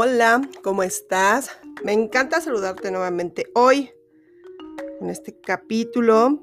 hola, 0.00 0.40
¿cómo 0.62 0.84
estás? 0.84 1.50
Me 1.82 1.92
encanta 1.92 2.40
saludarte 2.40 2.92
nuevamente 2.92 3.50
hoy 3.56 3.90
en 5.00 5.10
este 5.10 5.36
capítulo. 5.40 6.40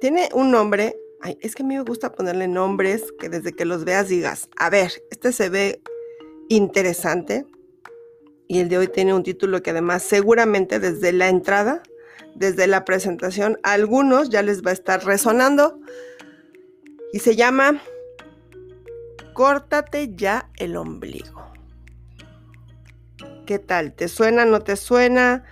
Tiene 0.00 0.28
un 0.34 0.50
nombre, 0.50 0.96
ay, 1.20 1.38
es 1.40 1.54
que 1.54 1.62
a 1.62 1.66
mí 1.66 1.76
me 1.76 1.84
gusta 1.84 2.10
ponerle 2.10 2.48
nombres 2.48 3.04
que 3.20 3.28
desde 3.28 3.52
que 3.52 3.64
los 3.64 3.84
veas 3.84 4.08
digas, 4.08 4.48
a 4.58 4.70
ver, 4.70 4.90
este 5.12 5.30
se 5.30 5.48
ve 5.50 5.80
interesante. 6.48 7.46
Y 8.48 8.58
el 8.58 8.68
de 8.68 8.78
hoy 8.78 8.88
tiene 8.88 9.14
un 9.14 9.22
título 9.22 9.62
que 9.62 9.70
además 9.70 10.02
seguramente 10.02 10.80
desde 10.80 11.12
la 11.12 11.28
entrada, 11.28 11.84
desde 12.34 12.66
la 12.66 12.84
presentación, 12.84 13.60
a 13.62 13.74
algunos 13.74 14.30
ya 14.30 14.42
les 14.42 14.66
va 14.66 14.70
a 14.70 14.74
estar 14.74 15.04
resonando. 15.04 15.78
Y 17.12 17.20
se 17.20 17.36
llama 17.36 17.80
Córtate 19.32 20.12
ya 20.16 20.50
el 20.56 20.76
ombligo. 20.76 21.55
¿Qué 23.46 23.60
tal? 23.60 23.92
¿Te 23.92 24.08
suena? 24.08 24.44
¿No 24.44 24.60
te 24.60 24.74
suena? 24.74 25.44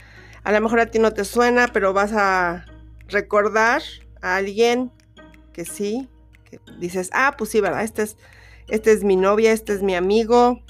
A 0.42 0.50
lo 0.50 0.60
mejor 0.60 0.80
a 0.80 0.86
ti 0.86 0.98
no 0.98 1.12
te 1.12 1.24
suena, 1.24 1.68
pero 1.72 1.92
vas 1.92 2.12
a 2.12 2.66
recordar 3.06 3.82
a 4.20 4.34
alguien 4.34 4.90
que 5.52 5.64
sí, 5.64 6.08
que 6.44 6.58
dices, 6.80 7.08
ah, 7.12 7.36
pues 7.38 7.50
sí, 7.50 7.60
¿verdad? 7.60 7.84
Este 7.84 8.02
es, 8.02 8.16
este 8.68 8.90
es 8.90 9.04
mi 9.04 9.14
novia, 9.14 9.52
este 9.52 9.72
es 9.72 9.82
mi 9.82 9.94
amigo, 9.94 10.60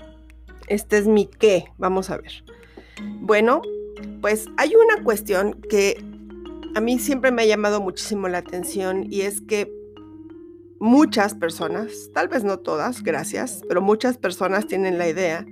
este 0.69 0.99
es 0.99 1.07
mi 1.07 1.27
qué. 1.27 1.65
Vamos 1.79 2.11
a 2.11 2.19
ver. 2.19 2.45
Bueno, 3.21 3.63
pues 4.21 4.47
hay 4.59 4.75
una 4.75 5.03
cuestión 5.03 5.55
que 5.71 6.05
a 6.75 6.81
mí 6.81 6.99
siempre 6.99 7.33
me 7.33 7.43
ha 7.43 7.47
llamado 7.47 7.81
muchísimo 7.81 8.29
la 8.29 8.39
atención 8.39 9.07
y 9.11 9.23
es 9.23 9.41
que 9.41 9.73
muchas 10.79 11.35
personas, 11.35 12.11
tal 12.13 12.29
vez 12.29 12.45
no 12.45 12.59
todas, 12.59 13.03
gracias, 13.03 13.63
pero 13.67 13.81
muchas 13.81 14.19
personas 14.19 14.67
tienen 14.67 14.99
la 14.99 15.09
idea 15.09 15.47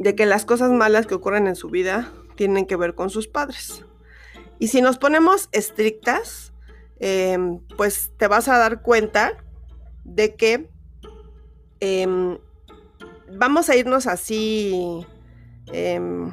de 0.00 0.14
que 0.14 0.24
las 0.24 0.46
cosas 0.46 0.72
malas 0.72 1.06
que 1.06 1.14
ocurren 1.14 1.46
en 1.46 1.54
su 1.54 1.68
vida 1.68 2.10
tienen 2.34 2.66
que 2.66 2.74
ver 2.74 2.94
con 2.94 3.10
sus 3.10 3.28
padres. 3.28 3.84
Y 4.58 4.68
si 4.68 4.80
nos 4.80 4.96
ponemos 4.96 5.50
estrictas, 5.52 6.54
em, 7.00 7.60
pues 7.76 8.10
te 8.16 8.26
vas 8.26 8.48
a 8.48 8.56
dar 8.56 8.80
cuenta 8.80 9.44
de 10.04 10.34
que 10.34 10.70
em, 11.82 12.38
vamos 13.30 13.68
a 13.68 13.76
irnos 13.76 14.06
así, 14.06 15.06
em, 15.72 16.32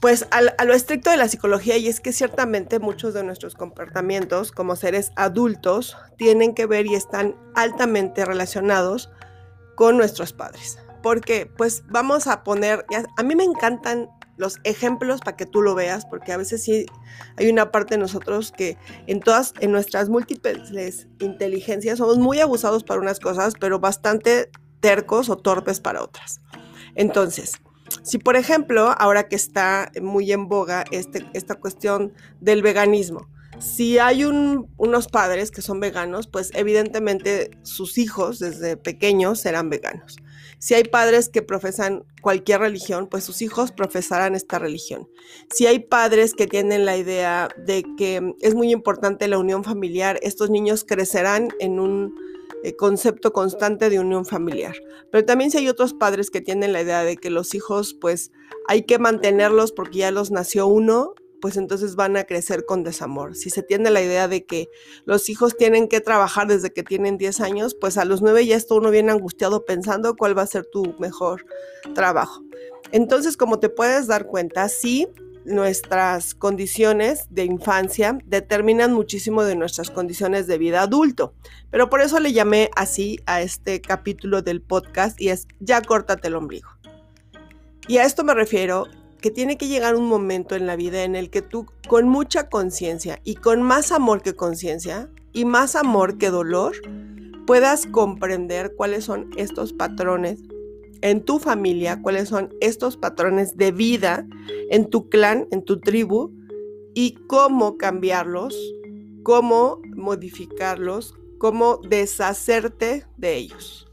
pues 0.00 0.26
a, 0.30 0.64
lo 0.64 0.74
estricto 0.74 1.10
de 1.10 1.16
la 1.16 1.28
psicología, 1.28 1.76
y 1.78 1.88
es 1.88 2.00
que 2.00 2.12
ciertamente 2.12 2.78
muchos 2.78 3.14
de 3.14 3.24
nuestros 3.24 3.54
comportamientos 3.54 4.52
como 4.52 4.76
seres 4.76 5.12
adultos 5.16 5.96
tienen 6.16 6.54
que 6.54 6.66
ver 6.66 6.86
y 6.86 6.94
están 6.94 7.36
altamente 7.54 8.24
relacionados 8.24 9.10
con 9.74 9.96
nuestros 9.96 10.32
padres. 10.32 10.78
Porque 11.02 11.46
pues 11.46 11.84
vamos 11.88 12.26
a 12.26 12.44
poner, 12.44 12.86
a 13.16 13.22
mí 13.22 13.34
me 13.36 13.44
encantan 13.44 14.08
los 14.36 14.58
ejemplos 14.64 15.20
para 15.20 15.36
que 15.36 15.46
tú 15.46 15.62
lo 15.62 15.74
veas, 15.74 16.06
porque 16.06 16.32
a 16.32 16.36
veces 16.36 16.62
sí 16.62 16.86
hay 17.36 17.48
una 17.50 17.70
parte 17.70 17.94
de 17.94 17.98
nosotros 17.98 18.52
que 18.52 18.76
en 19.06 19.20
todas, 19.20 19.54
en 19.60 19.70
nuestras 19.70 20.08
múltiples 20.08 21.06
inteligencias 21.20 21.98
somos 21.98 22.18
muy 22.18 22.40
abusados 22.40 22.84
para 22.84 23.00
unas 23.00 23.20
cosas, 23.20 23.54
pero 23.58 23.78
bastante 23.78 24.50
tercos 24.80 25.28
o 25.28 25.36
torpes 25.36 25.80
para 25.80 26.02
otras. 26.02 26.40
Entonces, 26.94 27.60
si 28.02 28.18
por 28.18 28.36
ejemplo, 28.36 28.94
ahora 28.98 29.28
que 29.28 29.36
está 29.36 29.90
muy 30.00 30.32
en 30.32 30.48
boga 30.48 30.84
este, 30.90 31.26
esta 31.32 31.54
cuestión 31.54 32.12
del 32.40 32.62
veganismo, 32.62 33.28
si 33.58 33.98
hay 33.98 34.24
unos 34.24 35.08
padres 35.08 35.50
que 35.50 35.62
son 35.62 35.80
veganos, 35.80 36.26
pues 36.26 36.50
evidentemente 36.54 37.50
sus 37.62 37.98
hijos 37.98 38.38
desde 38.38 38.76
pequeños 38.76 39.40
serán 39.40 39.70
veganos. 39.70 40.16
Si 40.58 40.72
hay 40.74 40.84
padres 40.84 41.28
que 41.28 41.42
profesan 41.42 42.04
cualquier 42.22 42.60
religión, 42.60 43.08
pues 43.10 43.24
sus 43.24 43.42
hijos 43.42 43.70
profesarán 43.70 44.34
esta 44.34 44.58
religión. 44.58 45.08
Si 45.52 45.66
hay 45.66 45.80
padres 45.80 46.32
que 46.32 46.46
tienen 46.46 46.86
la 46.86 46.96
idea 46.96 47.48
de 47.58 47.84
que 47.98 48.34
es 48.40 48.54
muy 48.54 48.72
importante 48.72 49.28
la 49.28 49.38
unión 49.38 49.62
familiar, 49.62 50.18
estos 50.22 50.48
niños 50.48 50.84
crecerán 50.84 51.48
en 51.60 51.80
un 51.80 52.14
eh, 52.62 52.76
concepto 52.76 53.34
constante 53.34 53.90
de 53.90 54.00
unión 54.00 54.24
familiar. 54.24 54.74
Pero 55.12 55.26
también 55.26 55.50
si 55.50 55.58
hay 55.58 55.68
otros 55.68 55.92
padres 55.92 56.30
que 56.30 56.40
tienen 56.40 56.72
la 56.72 56.80
idea 56.80 57.04
de 57.04 57.18
que 57.18 57.28
los 57.28 57.54
hijos, 57.54 57.92
pues 58.00 58.32
hay 58.66 58.84
que 58.84 58.98
mantenerlos 58.98 59.72
porque 59.72 59.98
ya 59.98 60.10
los 60.10 60.30
nació 60.30 60.66
uno 60.66 61.14
pues 61.40 61.56
entonces 61.56 61.96
van 61.96 62.16
a 62.16 62.24
crecer 62.24 62.64
con 62.64 62.84
desamor. 62.84 63.36
Si 63.36 63.50
se 63.50 63.62
tiene 63.62 63.90
la 63.90 64.02
idea 64.02 64.28
de 64.28 64.44
que 64.44 64.68
los 65.04 65.28
hijos 65.28 65.56
tienen 65.56 65.88
que 65.88 66.00
trabajar 66.00 66.46
desde 66.46 66.72
que 66.72 66.82
tienen 66.82 67.18
10 67.18 67.40
años, 67.40 67.74
pues 67.74 67.98
a 67.98 68.04
los 68.04 68.22
9 68.22 68.46
ya 68.46 68.56
está 68.56 68.74
uno 68.74 68.90
bien 68.90 69.10
angustiado 69.10 69.64
pensando 69.64 70.16
cuál 70.16 70.36
va 70.36 70.42
a 70.42 70.46
ser 70.46 70.66
tu 70.66 70.94
mejor 70.98 71.44
trabajo. 71.94 72.42
Entonces, 72.92 73.36
como 73.36 73.58
te 73.58 73.68
puedes 73.68 74.06
dar 74.06 74.26
cuenta, 74.26 74.68
sí, 74.68 75.08
nuestras 75.44 76.34
condiciones 76.34 77.26
de 77.30 77.44
infancia 77.44 78.18
determinan 78.24 78.92
muchísimo 78.92 79.44
de 79.44 79.56
nuestras 79.56 79.90
condiciones 79.90 80.46
de 80.46 80.58
vida 80.58 80.82
adulto. 80.82 81.34
Pero 81.70 81.90
por 81.90 82.00
eso 82.00 82.18
le 82.20 82.32
llamé 82.32 82.70
así 82.76 83.20
a 83.26 83.42
este 83.42 83.80
capítulo 83.80 84.42
del 84.42 84.62
podcast 84.62 85.20
y 85.20 85.28
es 85.28 85.46
ya 85.60 85.82
córtate 85.82 86.28
el 86.28 86.36
ombligo. 86.36 86.70
Y 87.86 87.98
a 87.98 88.04
esto 88.04 88.24
me 88.24 88.34
refiero 88.34 88.86
que 89.24 89.30
tiene 89.30 89.56
que 89.56 89.68
llegar 89.68 89.96
un 89.96 90.06
momento 90.06 90.54
en 90.54 90.66
la 90.66 90.76
vida 90.76 91.02
en 91.02 91.16
el 91.16 91.30
que 91.30 91.40
tú 91.40 91.64
con 91.88 92.10
mucha 92.10 92.50
conciencia 92.50 93.22
y 93.24 93.36
con 93.36 93.62
más 93.62 93.90
amor 93.90 94.20
que 94.20 94.36
conciencia 94.36 95.08
y 95.32 95.46
más 95.46 95.76
amor 95.76 96.18
que 96.18 96.28
dolor 96.28 96.76
puedas 97.46 97.86
comprender 97.86 98.74
cuáles 98.76 99.04
son 99.04 99.30
estos 99.38 99.72
patrones 99.72 100.40
en 101.00 101.24
tu 101.24 101.38
familia, 101.38 102.02
cuáles 102.02 102.28
son 102.28 102.52
estos 102.60 102.98
patrones 102.98 103.56
de 103.56 103.72
vida 103.72 104.26
en 104.68 104.90
tu 104.90 105.08
clan, 105.08 105.48
en 105.52 105.64
tu 105.64 105.80
tribu 105.80 106.30
y 106.92 107.14
cómo 107.26 107.78
cambiarlos, 107.78 108.54
cómo 109.22 109.80
modificarlos, 109.96 111.14
cómo 111.38 111.80
deshacerte 111.88 113.06
de 113.16 113.36
ellos. 113.36 113.83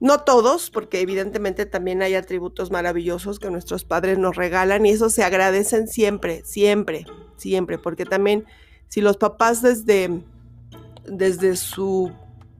No 0.00 0.20
todos, 0.20 0.70
porque 0.70 1.00
evidentemente 1.00 1.66
también 1.66 2.02
hay 2.02 2.14
atributos 2.14 2.70
maravillosos 2.70 3.40
que 3.40 3.50
nuestros 3.50 3.84
padres 3.84 4.16
nos 4.16 4.36
regalan 4.36 4.86
y 4.86 4.90
eso 4.90 5.10
se 5.10 5.24
agradecen 5.24 5.88
siempre, 5.88 6.42
siempre, 6.44 7.04
siempre, 7.36 7.78
porque 7.78 8.04
también 8.04 8.44
si 8.86 9.00
los 9.00 9.16
papás 9.16 9.60
desde, 9.60 10.22
desde 11.04 11.56
su, 11.56 12.12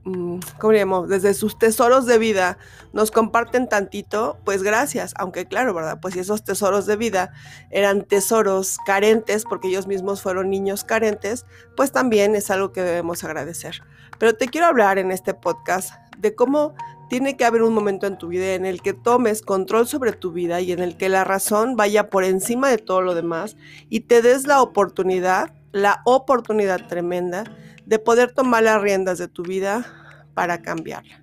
mm, 0.02 0.40
¿cómo 0.58 0.72
llamamos? 0.72 1.08
Desde 1.08 1.32
sus 1.32 1.56
tesoros 1.56 2.06
de 2.06 2.18
vida 2.18 2.58
nos 2.92 3.12
comparten 3.12 3.68
tantito, 3.68 4.38
pues 4.44 4.64
gracias, 4.64 5.14
aunque 5.16 5.46
claro, 5.46 5.74
¿verdad? 5.74 6.00
Pues 6.02 6.14
si 6.14 6.20
esos 6.20 6.42
tesoros 6.42 6.86
de 6.86 6.96
vida 6.96 7.32
eran 7.70 8.02
tesoros 8.02 8.78
carentes, 8.84 9.44
porque 9.44 9.68
ellos 9.68 9.86
mismos 9.86 10.22
fueron 10.22 10.50
niños 10.50 10.82
carentes, 10.82 11.46
pues 11.76 11.92
también 11.92 12.34
es 12.34 12.50
algo 12.50 12.72
que 12.72 12.82
debemos 12.82 13.22
agradecer. 13.22 13.80
Pero 14.18 14.34
te 14.34 14.48
quiero 14.48 14.66
hablar 14.66 14.98
en 14.98 15.12
este 15.12 15.34
podcast 15.34 15.92
de 16.18 16.34
cómo 16.34 16.74
tiene 17.08 17.36
que 17.36 17.44
haber 17.44 17.62
un 17.62 17.74
momento 17.74 18.06
en 18.06 18.18
tu 18.18 18.28
vida 18.28 18.54
en 18.54 18.66
el 18.66 18.82
que 18.82 18.92
tomes 18.92 19.42
control 19.42 19.86
sobre 19.86 20.12
tu 20.12 20.32
vida 20.32 20.60
y 20.60 20.72
en 20.72 20.80
el 20.80 20.96
que 20.96 21.08
la 21.08 21.24
razón 21.24 21.76
vaya 21.76 22.10
por 22.10 22.24
encima 22.24 22.68
de 22.68 22.78
todo 22.78 23.00
lo 23.00 23.14
demás 23.14 23.56
y 23.88 24.00
te 24.00 24.22
des 24.22 24.46
la 24.46 24.62
oportunidad, 24.62 25.54
la 25.72 26.02
oportunidad 26.04 26.86
tremenda 26.86 27.44
de 27.86 27.98
poder 27.98 28.32
tomar 28.32 28.62
las 28.62 28.80
riendas 28.80 29.18
de 29.18 29.28
tu 29.28 29.42
vida 29.42 29.86
para 30.34 30.60
cambiarla. 30.60 31.22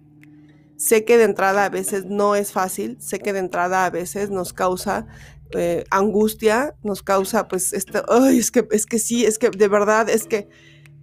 Sé 0.78 1.06
que 1.06 1.18
de 1.18 1.24
entrada 1.24 1.66
a 1.66 1.70
veces 1.70 2.06
no 2.06 2.36
es 2.36 2.52
fácil, 2.52 2.98
sé 3.00 3.20
que 3.20 3.32
de 3.32 3.40
entrada 3.40 3.86
a 3.86 3.90
veces 3.90 4.30
nos 4.30 4.52
causa 4.52 5.08
eh, 5.52 5.86
angustia, 5.92 6.76
nos 6.84 7.04
causa 7.04 7.48
pues 7.48 7.72
esto, 7.72 8.04
es 8.28 8.52
que 8.52 8.68
es 8.72 8.86
que 8.86 9.00
sí, 9.00 9.26
es 9.26 9.38
que 9.38 9.52
de 9.52 9.68
verdad 9.68 10.10
es 10.10 10.26
que, 10.26 10.50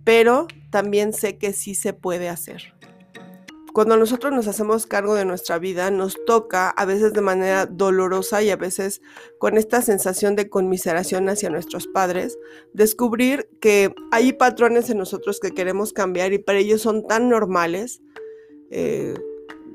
pero 0.04 0.48
también 0.70 1.12
sé 1.12 1.38
que 1.38 1.52
sí 1.52 1.74
se 1.74 1.92
puede 1.92 2.28
hacer 2.28 2.74
cuando 3.72 3.96
nosotros 3.96 4.32
nos 4.32 4.48
hacemos 4.48 4.86
cargo 4.86 5.14
de 5.14 5.24
nuestra 5.24 5.58
vida, 5.58 5.90
nos 5.90 6.22
toca 6.26 6.70
a 6.70 6.84
veces 6.84 7.12
de 7.12 7.22
manera 7.22 7.66
dolorosa 7.66 8.42
y 8.42 8.50
a 8.50 8.56
veces 8.56 9.00
con 9.38 9.56
esta 9.56 9.80
sensación 9.80 10.36
de 10.36 10.50
conmiseración 10.50 11.28
hacia 11.28 11.48
nuestros 11.48 11.86
padres, 11.86 12.38
descubrir 12.74 13.48
que 13.60 13.94
hay 14.10 14.32
patrones 14.32 14.90
en 14.90 14.98
nosotros 14.98 15.40
que 15.40 15.52
queremos 15.52 15.92
cambiar 15.92 16.32
y 16.32 16.38
para 16.38 16.58
ellos 16.58 16.82
son 16.82 17.06
tan 17.06 17.28
normales. 17.28 18.02
Eh, 18.70 19.14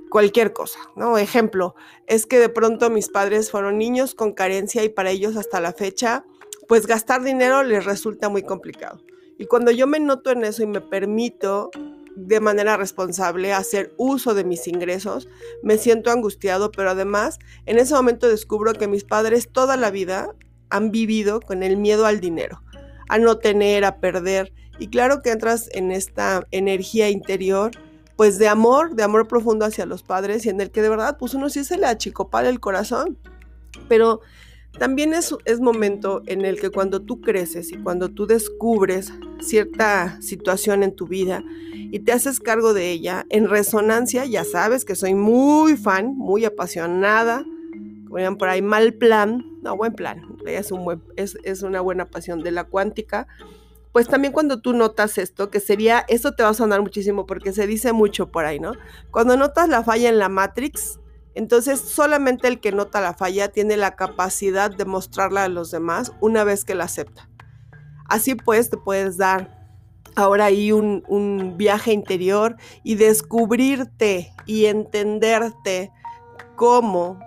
cualquier 0.09 0.53
cosa, 0.53 0.79
¿no? 0.95 1.17
Ejemplo, 1.17 1.75
es 2.05 2.25
que 2.25 2.39
de 2.39 2.49
pronto 2.49 2.89
mis 2.89 3.09
padres 3.09 3.51
fueron 3.51 3.77
niños 3.77 4.15
con 4.15 4.33
carencia 4.33 4.83
y 4.83 4.89
para 4.89 5.11
ellos 5.11 5.35
hasta 5.35 5.59
la 5.59 5.73
fecha, 5.73 6.25
pues 6.67 6.87
gastar 6.87 7.23
dinero 7.23 7.63
les 7.63 7.85
resulta 7.85 8.29
muy 8.29 8.43
complicado. 8.43 9.01
Y 9.37 9.45
cuando 9.45 9.71
yo 9.71 9.85
me 9.85 9.99
noto 9.99 10.31
en 10.31 10.43
eso 10.43 10.63
y 10.63 10.67
me 10.67 10.81
permito 10.81 11.69
de 12.17 12.39
manera 12.39 12.77
responsable, 12.77 13.53
hacer 13.53 13.93
uso 13.95 14.33
de 14.33 14.43
mis 14.43 14.67
ingresos, 14.67 15.29
me 15.61 15.77
siento 15.77 16.09
angustiado, 16.09 16.71
pero 16.71 16.89
además 16.89 17.37
en 17.67 17.77
ese 17.77 17.93
momento 17.93 18.27
descubro 18.27 18.73
que 18.73 18.87
mis 18.87 19.03
padres 19.03 19.49
toda 19.51 19.77
la 19.77 19.91
vida 19.91 20.33
han 20.71 20.89
vivido 20.89 21.39
con 21.39 21.61
el 21.61 21.77
miedo 21.77 22.07
al 22.07 22.19
dinero, 22.19 22.63
a 23.07 23.19
no 23.19 23.37
tener, 23.37 23.85
a 23.85 23.99
perder. 23.99 24.51
Y 24.79 24.87
claro 24.87 25.21
que 25.21 25.29
entras 25.29 25.69
en 25.73 25.91
esta 25.91 26.43
energía 26.49 27.09
interior, 27.09 27.71
pues 28.15 28.39
de 28.39 28.47
amor, 28.47 28.95
de 28.95 29.03
amor 29.03 29.27
profundo 29.27 29.65
hacia 29.65 29.85
los 29.85 30.01
padres 30.01 30.43
y 30.47 30.49
en 30.49 30.59
el 30.59 30.71
que 30.71 30.81
de 30.81 30.89
verdad 30.89 31.17
pues 31.19 31.35
uno 31.35 31.49
sí 31.49 31.63
se 31.63 31.77
le 31.77 31.85
achicopala 31.85 32.49
el 32.49 32.59
corazón. 32.59 33.19
Pero 33.87 34.21
también 34.77 35.13
es, 35.13 35.33
momento 35.59 36.21
en 36.25 36.45
el 36.45 36.59
que 36.59 36.69
cuando 36.69 37.01
tú 37.01 37.21
creces 37.21 37.71
y 37.71 37.77
cuando 37.77 38.09
tú 38.09 38.27
descubres 38.27 39.11
cierta 39.39 40.21
situación 40.21 40.83
en 40.83 40.95
tu 40.95 41.07
vida 41.07 41.43
y 41.73 41.99
te 41.99 42.11
haces 42.11 42.39
cargo 42.39 42.73
de 42.73 42.91
ella, 42.91 43.25
en 43.29 43.49
resonancia, 43.49 44.25
ya 44.25 44.43
sabes 44.43 44.85
que 44.85 44.95
soy 44.95 45.13
muy 45.13 45.77
fan, 45.77 46.15
muy 46.17 46.45
apasionada, 46.45 47.45
como 48.09 48.37
por 48.37 48.49
ahí, 48.49 48.61
mal 48.61 48.93
plan, 48.93 49.45
no, 49.61 49.75
buen 49.75 49.93
plan, 49.93 50.37
es, 50.45 50.71
es, 51.15 51.37
es 51.43 51.61
una 51.63 51.81
buena 51.81 52.05
pasión 52.05 52.43
de 52.43 52.51
la 52.51 52.65
cuántica, 52.65 53.27
pues 53.91 54.07
también 54.07 54.33
cuando 54.33 54.61
tú 54.61 54.73
notas 54.73 55.17
esto, 55.17 55.49
que 55.49 55.59
sería, 55.59 56.05
eso 56.07 56.33
te 56.33 56.43
va 56.43 56.49
a 56.49 56.53
sonar 56.53 56.81
muchísimo 56.81 57.25
porque 57.25 57.51
se 57.51 57.65
dice 57.65 57.93
mucho 57.93 58.31
por 58.31 58.45
ahí, 58.45 58.59
¿no? 58.59 58.73
Cuando 59.11 59.37
notas 59.37 59.69
la 59.69 59.83
falla 59.83 60.09
en 60.09 60.19
la 60.19 60.29
Matrix, 60.29 60.99
entonces 61.37 61.79
solamente 61.79 62.47
el 62.47 62.59
que 62.59 62.71
nota 62.71 62.99
la 62.99 63.13
falla 63.13 63.49
tiene 63.49 63.77
la 63.77 63.95
capacidad 63.95 64.75
de 64.75 64.85
mostrarla 64.85 65.43
a 65.43 65.49
los 65.49 65.69
demás 65.69 66.11
una 66.19 66.43
vez 66.43 66.65
que 66.65 66.73
la 66.73 66.85
acepta. 66.85 67.29
Así 68.09 68.33
pues, 68.33 68.71
te 68.71 68.77
puedes 68.77 69.17
dar 69.17 69.55
ahora 70.15 70.45
ahí 70.45 70.71
un, 70.71 71.03
un 71.07 71.55
viaje 71.55 71.93
interior 71.93 72.57
y 72.83 72.95
descubrirte 72.95 74.33
y 74.47 74.65
entenderte 74.65 75.91
cómo 76.55 77.19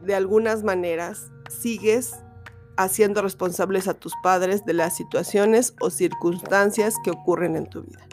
de 0.00 0.14
algunas 0.14 0.62
maneras 0.62 1.30
sigues 1.50 2.14
haciendo 2.78 3.20
responsables 3.20 3.88
a 3.88 3.94
tus 3.94 4.14
padres 4.22 4.64
de 4.64 4.72
las 4.72 4.96
situaciones 4.96 5.74
o 5.82 5.90
circunstancias 5.90 6.94
que 7.04 7.10
ocurren 7.10 7.56
en 7.56 7.68
tu 7.68 7.82
vida. 7.82 8.08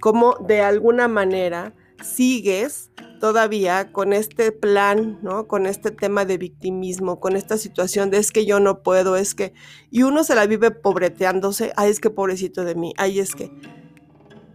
Como 0.00 0.36
de 0.36 0.62
alguna 0.62 1.06
manera 1.06 1.74
sigues 2.04 2.90
todavía 3.20 3.90
con 3.90 4.12
este 4.12 4.52
plan, 4.52 5.18
¿no? 5.22 5.48
Con 5.48 5.66
este 5.66 5.90
tema 5.90 6.24
de 6.24 6.38
victimismo, 6.38 7.20
con 7.20 7.36
esta 7.36 7.56
situación 7.56 8.10
de 8.10 8.18
es 8.18 8.30
que 8.30 8.44
yo 8.44 8.60
no 8.60 8.82
puedo, 8.82 9.16
es 9.16 9.34
que... 9.34 9.54
Y 9.90 10.02
uno 10.02 10.24
se 10.24 10.34
la 10.34 10.46
vive 10.46 10.70
pobreteándose, 10.70 11.72
ay, 11.76 11.90
es 11.90 12.00
que 12.00 12.10
pobrecito 12.10 12.64
de 12.64 12.74
mí, 12.74 12.92
ay, 12.98 13.20
es 13.20 13.34
que 13.34 13.50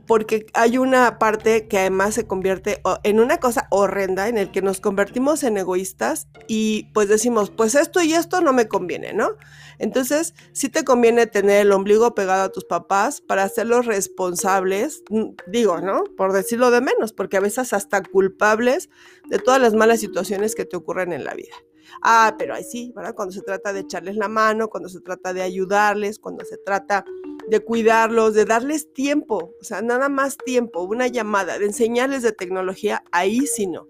porque 0.09 0.47
hay 0.55 0.79
una 0.79 1.19
parte 1.19 1.67
que 1.67 1.77
además 1.77 2.15
se 2.15 2.25
convierte 2.25 2.81
en 3.03 3.19
una 3.19 3.37
cosa 3.37 3.67
horrenda 3.69 4.27
en 4.27 4.39
el 4.39 4.49
que 4.49 4.63
nos 4.63 4.81
convertimos 4.81 5.43
en 5.43 5.55
egoístas 5.55 6.27
y 6.47 6.85
pues 6.95 7.09
decimos, 7.09 7.51
pues 7.51 7.75
esto 7.75 8.01
y 8.01 8.13
esto 8.13 8.41
no 8.41 8.51
me 8.51 8.67
conviene, 8.67 9.13
¿no? 9.13 9.37
Entonces, 9.77 10.33
sí 10.51 10.67
te 10.67 10.83
conviene 10.83 11.27
tener 11.27 11.61
el 11.61 11.71
ombligo 11.71 12.15
pegado 12.15 12.45
a 12.45 12.51
tus 12.51 12.65
papás 12.65 13.21
para 13.21 13.43
hacerlos 13.43 13.85
responsables, 13.85 15.03
digo, 15.45 15.79
¿no? 15.79 16.03
Por 16.17 16.33
decirlo 16.33 16.71
de 16.71 16.81
menos, 16.81 17.13
porque 17.13 17.37
a 17.37 17.41
veces 17.41 17.71
hasta 17.73 18.01
culpables 18.01 18.89
de 19.29 19.37
todas 19.37 19.61
las 19.61 19.75
malas 19.75 19.99
situaciones 19.99 20.55
que 20.55 20.65
te 20.65 20.75
ocurren 20.75 21.13
en 21.13 21.23
la 21.23 21.35
vida. 21.35 21.53
Ah, 22.01 22.35
pero 22.37 22.53
ahí 22.53 22.63
sí, 22.63 22.91
¿verdad? 22.95 23.15
Cuando 23.15 23.33
se 23.33 23.41
trata 23.41 23.73
de 23.73 23.81
echarles 23.81 24.15
la 24.15 24.27
mano, 24.27 24.69
cuando 24.69 24.89
se 24.89 25.01
trata 25.01 25.33
de 25.33 25.41
ayudarles, 25.41 26.19
cuando 26.19 26.45
se 26.45 26.57
trata 26.57 27.05
de 27.47 27.59
cuidarlos, 27.61 28.33
de 28.33 28.45
darles 28.45 28.93
tiempo, 28.93 29.53
o 29.59 29.63
sea, 29.63 29.81
nada 29.81 30.09
más 30.09 30.37
tiempo, 30.37 30.81
una 30.81 31.07
llamada, 31.07 31.57
de 31.57 31.65
enseñarles 31.65 32.21
de 32.21 32.31
tecnología, 32.31 33.03
ahí 33.11 33.47
sí 33.47 33.67
no. 33.67 33.87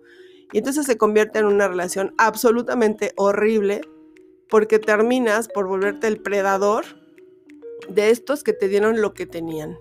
Y 0.51 0.59
entonces 0.59 0.85
se 0.85 0.97
convierte 0.97 1.39
en 1.39 1.45
una 1.45 1.67
relación 1.67 2.13
absolutamente 2.17 3.13
horrible 3.17 3.81
porque 4.49 4.79
terminas 4.79 5.47
por 5.47 5.67
volverte 5.67 6.07
el 6.07 6.21
predador 6.21 6.85
de 7.87 8.09
estos 8.09 8.43
que 8.43 8.53
te 8.53 8.67
dieron 8.67 9.01
lo 9.01 9.13
que 9.13 9.25
tenían. 9.25 9.77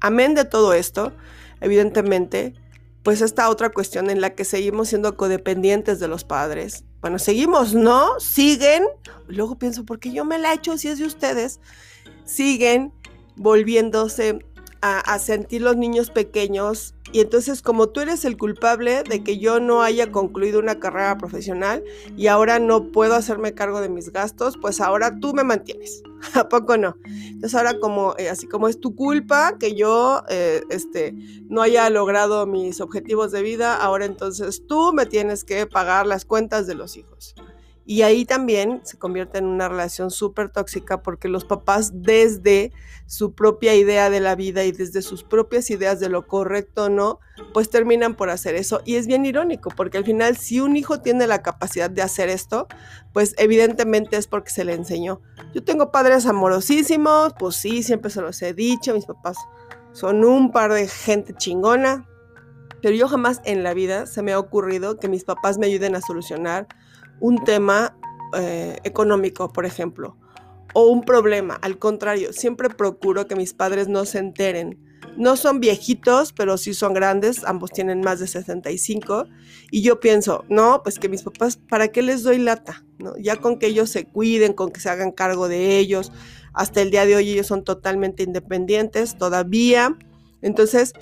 Amén 0.00 0.34
de 0.34 0.44
todo 0.44 0.74
esto, 0.74 1.12
evidentemente, 1.60 2.54
pues 3.02 3.20
esta 3.20 3.48
otra 3.48 3.70
cuestión 3.70 4.10
en 4.10 4.20
la 4.20 4.34
que 4.34 4.44
seguimos 4.44 4.88
siendo 4.88 5.16
codependientes 5.16 6.00
de 6.00 6.08
los 6.08 6.24
padres. 6.24 6.84
Bueno, 7.02 7.18
seguimos, 7.18 7.74
¿no? 7.74 8.18
Siguen. 8.18 8.84
Luego 9.28 9.58
pienso, 9.58 9.84
¿por 9.84 9.98
qué 9.98 10.10
yo 10.12 10.24
me 10.24 10.38
la 10.38 10.52
he 10.52 10.54
hecho 10.54 10.78
si 10.78 10.88
es 10.88 10.98
de 10.98 11.04
ustedes? 11.04 11.60
siguen 12.24 12.92
volviéndose 13.36 14.44
a, 14.80 15.18
sentir 15.20 15.62
los 15.62 15.76
niños 15.76 16.10
pequeños 16.10 16.94
y 17.12 17.20
entonces 17.20 17.62
como 17.62 17.88
tú 17.90 18.00
eres 18.00 18.24
el 18.24 18.36
culpable 18.36 19.02
de 19.02 19.22
que 19.22 19.38
yo 19.38 19.60
no 19.60 19.82
haya 19.82 20.10
concluido 20.10 20.58
una 20.58 20.80
carrera 20.80 21.18
profesional 21.18 21.84
y 22.16 22.26
ahora 22.28 22.58
no 22.58 22.90
puedo 22.90 23.14
hacerme 23.14 23.54
cargo 23.54 23.80
de 23.80 23.88
mis 23.88 24.10
gastos, 24.10 24.56
pues 24.56 24.80
ahora 24.80 25.20
tú 25.20 25.34
me 25.34 25.44
mantienes. 25.44 26.02
¿A 26.34 26.48
poco 26.48 26.76
no? 26.76 26.96
Entonces 27.04 27.54
ahora 27.54 27.78
como 27.78 28.14
eh, 28.16 28.28
así 28.28 28.46
como 28.46 28.68
es 28.68 28.80
tu 28.80 28.94
culpa 28.94 29.58
que 29.58 29.74
yo 29.74 30.22
eh, 30.28 30.62
este, 30.70 31.14
no 31.48 31.62
haya 31.62 31.88
logrado 31.90 32.46
mis 32.46 32.80
objetivos 32.80 33.32
de 33.32 33.42
vida, 33.42 33.76
ahora 33.76 34.06
entonces 34.06 34.66
tú 34.66 34.92
me 34.92 35.06
tienes 35.06 35.44
que 35.44 35.66
pagar 35.66 36.06
las 36.06 36.24
cuentas 36.24 36.66
de 36.66 36.74
los 36.74 36.96
hijos. 36.96 37.34
Y 37.84 38.02
ahí 38.02 38.24
también 38.24 38.80
se 38.84 38.96
convierte 38.96 39.38
en 39.38 39.46
una 39.46 39.68
relación 39.68 40.10
súper 40.10 40.50
tóxica 40.50 41.02
porque 41.02 41.28
los 41.28 41.44
papás 41.44 41.90
desde 42.02 42.72
su 43.06 43.34
propia 43.34 43.74
idea 43.74 44.08
de 44.08 44.20
la 44.20 44.36
vida 44.36 44.64
y 44.64 44.72
desde 44.72 45.02
sus 45.02 45.24
propias 45.24 45.68
ideas 45.70 45.98
de 45.98 46.08
lo 46.08 46.26
correcto 46.26 46.84
o 46.84 46.88
no, 46.88 47.18
pues 47.52 47.70
terminan 47.70 48.14
por 48.14 48.30
hacer 48.30 48.54
eso. 48.54 48.80
Y 48.84 48.94
es 48.96 49.06
bien 49.06 49.26
irónico 49.26 49.70
porque 49.76 49.98
al 49.98 50.04
final 50.04 50.36
si 50.36 50.60
un 50.60 50.76
hijo 50.76 51.00
tiene 51.00 51.26
la 51.26 51.42
capacidad 51.42 51.90
de 51.90 52.02
hacer 52.02 52.28
esto, 52.28 52.68
pues 53.12 53.34
evidentemente 53.36 54.16
es 54.16 54.28
porque 54.28 54.50
se 54.50 54.64
le 54.64 54.74
enseñó. 54.74 55.20
Yo 55.52 55.64
tengo 55.64 55.90
padres 55.90 56.26
amorosísimos, 56.26 57.34
pues 57.38 57.56
sí, 57.56 57.82
siempre 57.82 58.10
se 58.10 58.20
los 58.20 58.40
he 58.42 58.54
dicho, 58.54 58.94
mis 58.94 59.06
papás 59.06 59.36
son 59.92 60.24
un 60.24 60.52
par 60.52 60.72
de 60.72 60.88
gente 60.88 61.34
chingona, 61.34 62.08
pero 62.80 62.94
yo 62.94 63.08
jamás 63.08 63.40
en 63.44 63.62
la 63.62 63.74
vida 63.74 64.06
se 64.06 64.22
me 64.22 64.32
ha 64.32 64.38
ocurrido 64.38 64.98
que 64.98 65.08
mis 65.08 65.24
papás 65.24 65.58
me 65.58 65.66
ayuden 65.66 65.94
a 65.94 66.00
solucionar 66.00 66.66
un 67.22 67.42
tema 67.44 67.96
eh, 68.36 68.78
económico, 68.82 69.52
por 69.52 69.64
ejemplo, 69.64 70.16
o 70.74 70.88
un 70.88 71.02
problema. 71.02 71.54
Al 71.62 71.78
contrario, 71.78 72.32
siempre 72.32 72.68
procuro 72.68 73.26
que 73.26 73.36
mis 73.36 73.54
padres 73.54 73.88
no 73.88 74.04
se 74.04 74.18
enteren. 74.18 74.78
No 75.16 75.36
son 75.36 75.60
viejitos, 75.60 76.32
pero 76.32 76.56
sí 76.58 76.74
son 76.74 76.94
grandes, 76.94 77.44
ambos 77.44 77.70
tienen 77.70 78.00
más 78.00 78.18
de 78.18 78.26
65. 78.26 79.26
Y 79.70 79.82
yo 79.82 80.00
pienso, 80.00 80.44
no, 80.48 80.82
pues 80.82 80.98
que 80.98 81.08
mis 81.08 81.22
papás, 81.22 81.56
¿para 81.56 81.88
qué 81.88 82.02
les 82.02 82.22
doy 82.22 82.38
lata? 82.38 82.84
¿No? 82.98 83.14
Ya 83.18 83.36
con 83.36 83.58
que 83.58 83.66
ellos 83.66 83.90
se 83.90 84.04
cuiden, 84.06 84.52
con 84.52 84.70
que 84.70 84.80
se 84.80 84.90
hagan 84.90 85.12
cargo 85.12 85.48
de 85.48 85.78
ellos. 85.78 86.10
Hasta 86.54 86.80
el 86.80 86.90
día 86.90 87.06
de 87.06 87.14
hoy 87.14 87.30
ellos 87.30 87.46
son 87.46 87.62
totalmente 87.62 88.24
independientes 88.24 89.16
todavía. 89.16 89.96
Entonces, 90.40 90.94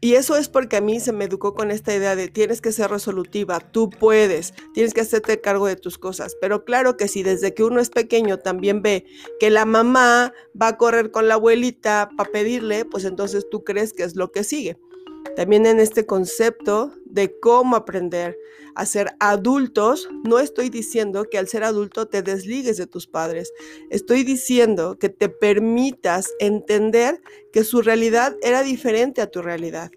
y 0.00 0.14
eso 0.14 0.36
es 0.36 0.48
porque 0.48 0.76
a 0.76 0.80
mí 0.80 1.00
se 1.00 1.12
me 1.12 1.24
educó 1.24 1.54
con 1.54 1.70
esta 1.70 1.94
idea 1.94 2.14
de 2.14 2.28
tienes 2.28 2.60
que 2.60 2.72
ser 2.72 2.90
resolutiva, 2.90 3.60
tú 3.60 3.90
puedes, 3.90 4.54
tienes 4.74 4.94
que 4.94 5.00
hacerte 5.00 5.40
cargo 5.40 5.66
de 5.66 5.76
tus 5.76 5.98
cosas. 5.98 6.36
Pero 6.40 6.64
claro 6.64 6.96
que 6.96 7.08
si 7.08 7.22
desde 7.22 7.54
que 7.54 7.64
uno 7.64 7.80
es 7.80 7.90
pequeño 7.90 8.38
también 8.38 8.82
ve 8.82 9.04
que 9.40 9.50
la 9.50 9.64
mamá 9.64 10.32
va 10.60 10.68
a 10.68 10.76
correr 10.76 11.10
con 11.10 11.28
la 11.28 11.34
abuelita 11.34 12.10
para 12.16 12.30
pedirle, 12.30 12.84
pues 12.84 13.04
entonces 13.04 13.46
tú 13.50 13.64
crees 13.64 13.92
que 13.92 14.04
es 14.04 14.16
lo 14.16 14.30
que 14.30 14.44
sigue. 14.44 14.78
También 15.36 15.66
en 15.66 15.78
este 15.78 16.06
concepto 16.06 16.92
de 17.04 17.38
cómo 17.38 17.76
aprender 17.76 18.36
a 18.74 18.86
ser 18.86 19.14
adultos, 19.20 20.08
no 20.24 20.38
estoy 20.38 20.68
diciendo 20.68 21.24
que 21.24 21.38
al 21.38 21.48
ser 21.48 21.64
adulto 21.64 22.06
te 22.06 22.22
desligues 22.22 22.76
de 22.76 22.86
tus 22.86 23.06
padres. 23.06 23.52
Estoy 23.90 24.24
diciendo 24.24 24.98
que 24.98 25.08
te 25.08 25.28
permitas 25.28 26.30
entender 26.38 27.20
que 27.52 27.64
su 27.64 27.82
realidad 27.82 28.36
era 28.42 28.62
diferente 28.62 29.20
a 29.20 29.30
tu 29.30 29.42
realidad. 29.42 29.90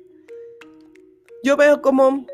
Yo 1.44 1.58
veo 1.58 1.82
como 1.82 2.26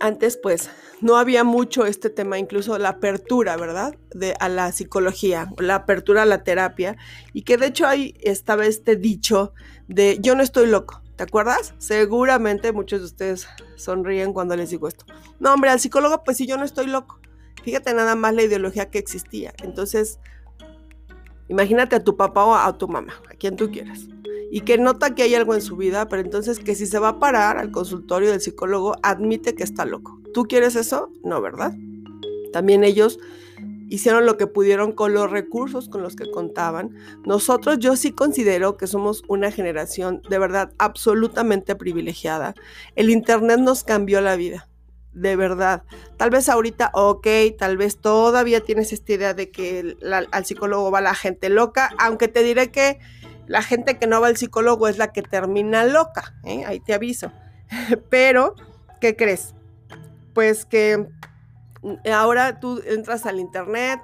antes 0.00 0.36
pues 0.36 0.70
no 1.00 1.16
había 1.16 1.44
mucho 1.44 1.86
este 1.86 2.10
tema, 2.10 2.38
incluso 2.38 2.78
la 2.78 2.90
apertura, 2.90 3.56
¿verdad? 3.56 3.94
De, 4.10 4.34
a 4.40 4.48
la 4.48 4.72
psicología, 4.72 5.48
la 5.58 5.76
apertura 5.76 6.22
a 6.22 6.26
la 6.26 6.42
terapia, 6.42 6.96
y 7.32 7.42
que 7.42 7.56
de 7.56 7.66
hecho 7.66 7.86
ahí 7.86 8.14
estaba 8.20 8.66
este 8.66 8.96
dicho 8.96 9.52
de 9.86 10.18
yo 10.20 10.34
no 10.34 10.42
estoy 10.42 10.66
loco, 10.66 11.02
¿Te 11.18 11.24
acuerdas? 11.24 11.74
Seguramente 11.78 12.70
muchos 12.70 13.00
de 13.00 13.06
ustedes 13.06 13.48
sonríen 13.74 14.32
cuando 14.32 14.54
les 14.54 14.70
digo 14.70 14.86
esto. 14.86 15.04
No, 15.40 15.52
hombre, 15.52 15.68
al 15.70 15.80
psicólogo, 15.80 16.22
pues 16.22 16.36
si 16.36 16.46
yo 16.46 16.56
no 16.56 16.64
estoy 16.64 16.86
loco. 16.86 17.18
Fíjate 17.64 17.92
nada 17.92 18.14
más 18.14 18.34
la 18.34 18.44
ideología 18.44 18.88
que 18.88 19.00
existía. 19.00 19.52
Entonces, 19.64 20.20
imagínate 21.48 21.96
a 21.96 22.04
tu 22.04 22.16
papá 22.16 22.44
o 22.44 22.54
a 22.54 22.78
tu 22.78 22.86
mamá, 22.86 23.14
a 23.28 23.34
quien 23.34 23.56
tú 23.56 23.68
quieras. 23.72 24.06
Y 24.52 24.60
que 24.60 24.78
nota 24.78 25.16
que 25.16 25.24
hay 25.24 25.34
algo 25.34 25.56
en 25.56 25.60
su 25.60 25.76
vida, 25.76 26.08
pero 26.08 26.22
entonces 26.22 26.60
que 26.60 26.76
si 26.76 26.86
se 26.86 27.00
va 27.00 27.08
a 27.08 27.18
parar 27.18 27.58
al 27.58 27.72
consultorio 27.72 28.30
del 28.30 28.40
psicólogo, 28.40 28.94
admite 29.02 29.56
que 29.56 29.64
está 29.64 29.84
loco. 29.84 30.20
¿Tú 30.32 30.44
quieres 30.44 30.76
eso? 30.76 31.10
No, 31.24 31.40
¿verdad? 31.40 31.74
También 32.52 32.84
ellos 32.84 33.18
hicieron 33.88 34.26
lo 34.26 34.36
que 34.36 34.46
pudieron 34.46 34.92
con 34.92 35.14
los 35.14 35.30
recursos 35.30 35.88
con 35.88 36.02
los 36.02 36.16
que 36.16 36.30
contaban. 36.30 36.94
Nosotros 37.24 37.78
yo 37.78 37.96
sí 37.96 38.12
considero 38.12 38.76
que 38.76 38.86
somos 38.86 39.22
una 39.28 39.50
generación 39.50 40.22
de 40.28 40.38
verdad 40.38 40.72
absolutamente 40.78 41.74
privilegiada. 41.76 42.54
El 42.96 43.10
Internet 43.10 43.60
nos 43.60 43.84
cambió 43.84 44.20
la 44.20 44.36
vida, 44.36 44.68
de 45.12 45.36
verdad. 45.36 45.84
Tal 46.16 46.30
vez 46.30 46.48
ahorita, 46.48 46.90
ok, 46.94 47.26
tal 47.58 47.76
vez 47.76 47.98
todavía 47.98 48.60
tienes 48.60 48.92
esta 48.92 49.12
idea 49.12 49.34
de 49.34 49.50
que 49.50 49.96
al 50.32 50.44
psicólogo 50.44 50.90
va 50.90 51.00
la 51.00 51.14
gente 51.14 51.48
loca, 51.48 51.90
aunque 51.98 52.28
te 52.28 52.42
diré 52.42 52.70
que 52.70 52.98
la 53.46 53.62
gente 53.62 53.98
que 53.98 54.06
no 54.06 54.20
va 54.20 54.26
al 54.26 54.36
psicólogo 54.36 54.88
es 54.88 54.98
la 54.98 55.12
que 55.12 55.22
termina 55.22 55.84
loca, 55.84 56.34
¿eh? 56.44 56.64
ahí 56.66 56.80
te 56.80 56.92
aviso. 56.92 57.32
Pero, 58.10 58.54
¿qué 59.00 59.16
crees? 59.16 59.54
Pues 60.34 60.66
que 60.66 61.06
ahora 62.12 62.60
tú 62.60 62.80
entras 62.86 63.26
al 63.26 63.40
internet 63.40 64.00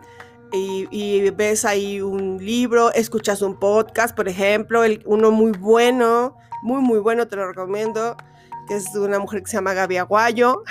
y, 0.52 1.30
ves 1.30 1.64
ahí 1.64 2.00
un 2.00 2.38
libro, 2.44 2.92
escuchas 2.92 3.42
un 3.42 3.58
podcast, 3.58 4.14
por 4.14 4.28
ejemplo, 4.28 4.82
uno 5.04 5.30
muy 5.30 5.52
bueno, 5.52 6.36
muy, 6.62 6.80
muy 6.80 6.98
bueno, 7.00 7.26
te 7.26 7.36
lo 7.36 7.48
recomiendo, 7.48 8.16
que 8.68 8.76
es 8.76 8.92
de 8.92 9.00
una 9.00 9.18
mujer 9.18 9.42
que 9.42 9.50
se 9.50 9.56
llama 9.56 9.74
Gaby 9.74 9.96
Aguayo. 9.96 10.62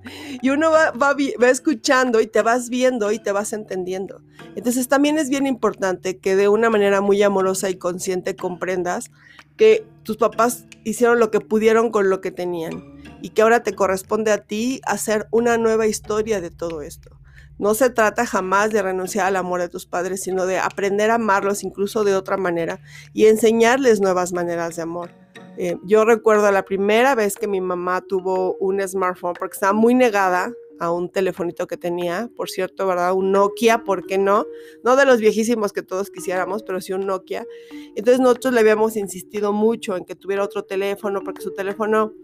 y 0.42 0.50
uno 0.50 0.70
va, 0.70 0.92
va, 0.92 1.16
va, 1.42 1.50
escuchando 1.50 2.20
y 2.20 2.26
te 2.26 2.42
vas 2.42 2.68
viendo 2.68 3.10
y 3.10 3.18
te 3.18 3.32
vas 3.32 3.52
entendiendo. 3.52 4.22
Entonces 4.54 4.88
también 4.88 5.18
es 5.18 5.28
bien 5.28 5.46
importante 5.46 6.18
que 6.18 6.36
de 6.36 6.48
una 6.48 6.70
manera 6.70 7.00
muy 7.00 7.22
amorosa 7.22 7.68
y 7.68 7.74
consciente 7.74 8.36
comprendas 8.36 9.10
que 9.56 9.84
tus 10.04 10.16
papás 10.16 10.66
hicieron 10.84 11.18
lo 11.18 11.30
que 11.30 11.40
pudieron 11.40 11.90
con 11.90 12.10
lo 12.10 12.20
que 12.20 12.30
tenían 12.30 13.01
y 13.22 13.30
que 13.30 13.42
ahora 13.42 13.62
te 13.62 13.74
corresponde 13.74 14.32
a 14.32 14.44
ti 14.44 14.80
hacer 14.84 15.28
una 15.30 15.56
nueva 15.56 15.86
historia 15.86 16.40
de 16.40 16.50
todo 16.50 16.82
esto. 16.82 17.18
No 17.58 17.74
se 17.74 17.90
trata 17.90 18.26
jamás 18.26 18.72
de 18.72 18.82
renunciar 18.82 19.26
al 19.26 19.36
amor 19.36 19.60
de 19.60 19.68
tus 19.68 19.86
padres, 19.86 20.22
sino 20.22 20.46
de 20.46 20.58
aprender 20.58 21.10
a 21.10 21.14
amarlos 21.14 21.62
incluso 21.62 22.02
de 22.02 22.16
otra 22.16 22.36
manera 22.36 22.80
y 23.12 23.26
enseñarles 23.26 24.00
nuevas 24.00 24.32
maneras 24.32 24.76
de 24.76 24.82
amor. 24.82 25.10
Eh, 25.56 25.76
yo 25.84 26.04
recuerdo 26.04 26.50
la 26.50 26.64
primera 26.64 27.14
vez 27.14 27.36
que 27.36 27.46
mi 27.46 27.60
mamá 27.60 28.00
tuvo 28.00 28.56
un 28.56 28.80
smartphone 28.86 29.34
porque 29.38 29.54
estaba 29.54 29.74
muy 29.74 29.94
negada 29.94 30.52
a 30.80 30.90
un 30.90 31.08
telefonito 31.10 31.68
que 31.68 31.76
tenía, 31.76 32.28
por 32.34 32.50
cierto, 32.50 32.86
¿verdad? 32.88 33.12
Un 33.12 33.30
Nokia, 33.30 33.84
¿por 33.84 34.04
qué 34.06 34.18
no? 34.18 34.46
No 34.82 34.96
de 34.96 35.04
los 35.04 35.20
viejísimos 35.20 35.72
que 35.72 35.82
todos 35.82 36.10
quisiéramos, 36.10 36.64
pero 36.64 36.80
sí 36.80 36.92
un 36.92 37.06
Nokia. 37.06 37.46
Entonces 37.94 38.18
nosotros 38.18 38.54
le 38.54 38.60
habíamos 38.60 38.96
insistido 38.96 39.52
mucho 39.52 39.96
en 39.96 40.04
que 40.04 40.16
tuviera 40.16 40.42
otro 40.42 40.64
teléfono 40.64 41.20
porque 41.22 41.42
su 41.42 41.52
teléfono 41.52 42.14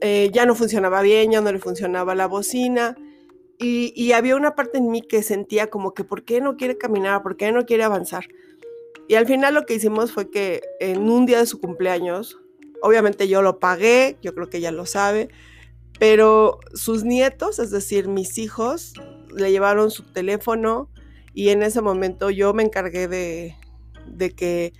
eh, 0.00 0.30
ya 0.32 0.46
no 0.46 0.54
funcionaba 0.54 1.02
bien, 1.02 1.32
ya 1.32 1.40
no 1.40 1.52
le 1.52 1.58
funcionaba 1.58 2.14
la 2.14 2.26
bocina. 2.26 2.96
Y, 3.58 3.92
y, 3.96 4.12
había 4.12 4.36
una 4.36 4.54
parte 4.54 4.78
en 4.78 4.88
mí 4.88 5.02
que 5.02 5.22
sentía 5.22 5.68
como 5.68 5.92
que, 5.92 6.04
¿por 6.04 6.22
qué 6.22 6.40
no 6.40 6.56
quiere 6.56 6.78
caminar? 6.78 7.22
¿Por 7.22 7.36
qué 7.36 7.50
no 7.50 7.66
quiere 7.66 7.82
avanzar? 7.82 8.28
Y 9.08 9.14
al 9.14 9.26
final 9.26 9.54
lo 9.54 9.66
que 9.66 9.74
hicimos 9.74 10.12
fue 10.12 10.30
que 10.30 10.60
en 10.78 11.10
un 11.10 11.26
día 11.26 11.38
de 11.38 11.46
su 11.46 11.60
cumpleaños, 11.60 12.38
obviamente 12.82 13.26
yo 13.26 13.42
lo 13.42 13.58
pagué, 13.58 14.18
yo 14.22 14.34
creo 14.34 14.48
que 14.48 14.58
ella 14.58 14.70
lo 14.70 14.86
sabe, 14.86 15.28
pero 15.98 16.60
sus 16.74 17.04
nietos, 17.04 17.58
es 17.58 17.70
decir, 17.70 18.06
mis 18.06 18.38
hijos, 18.38 18.92
le 19.34 19.50
llevaron 19.50 19.90
su 19.90 20.04
teléfono 20.04 20.90
y 21.34 21.48
en 21.48 21.62
ese 21.62 21.80
momento 21.80 22.30
yo 22.30 22.52
me 22.52 22.62
encargué 22.62 23.08
de, 23.08 23.56
de 24.06 24.30
que 24.30 24.72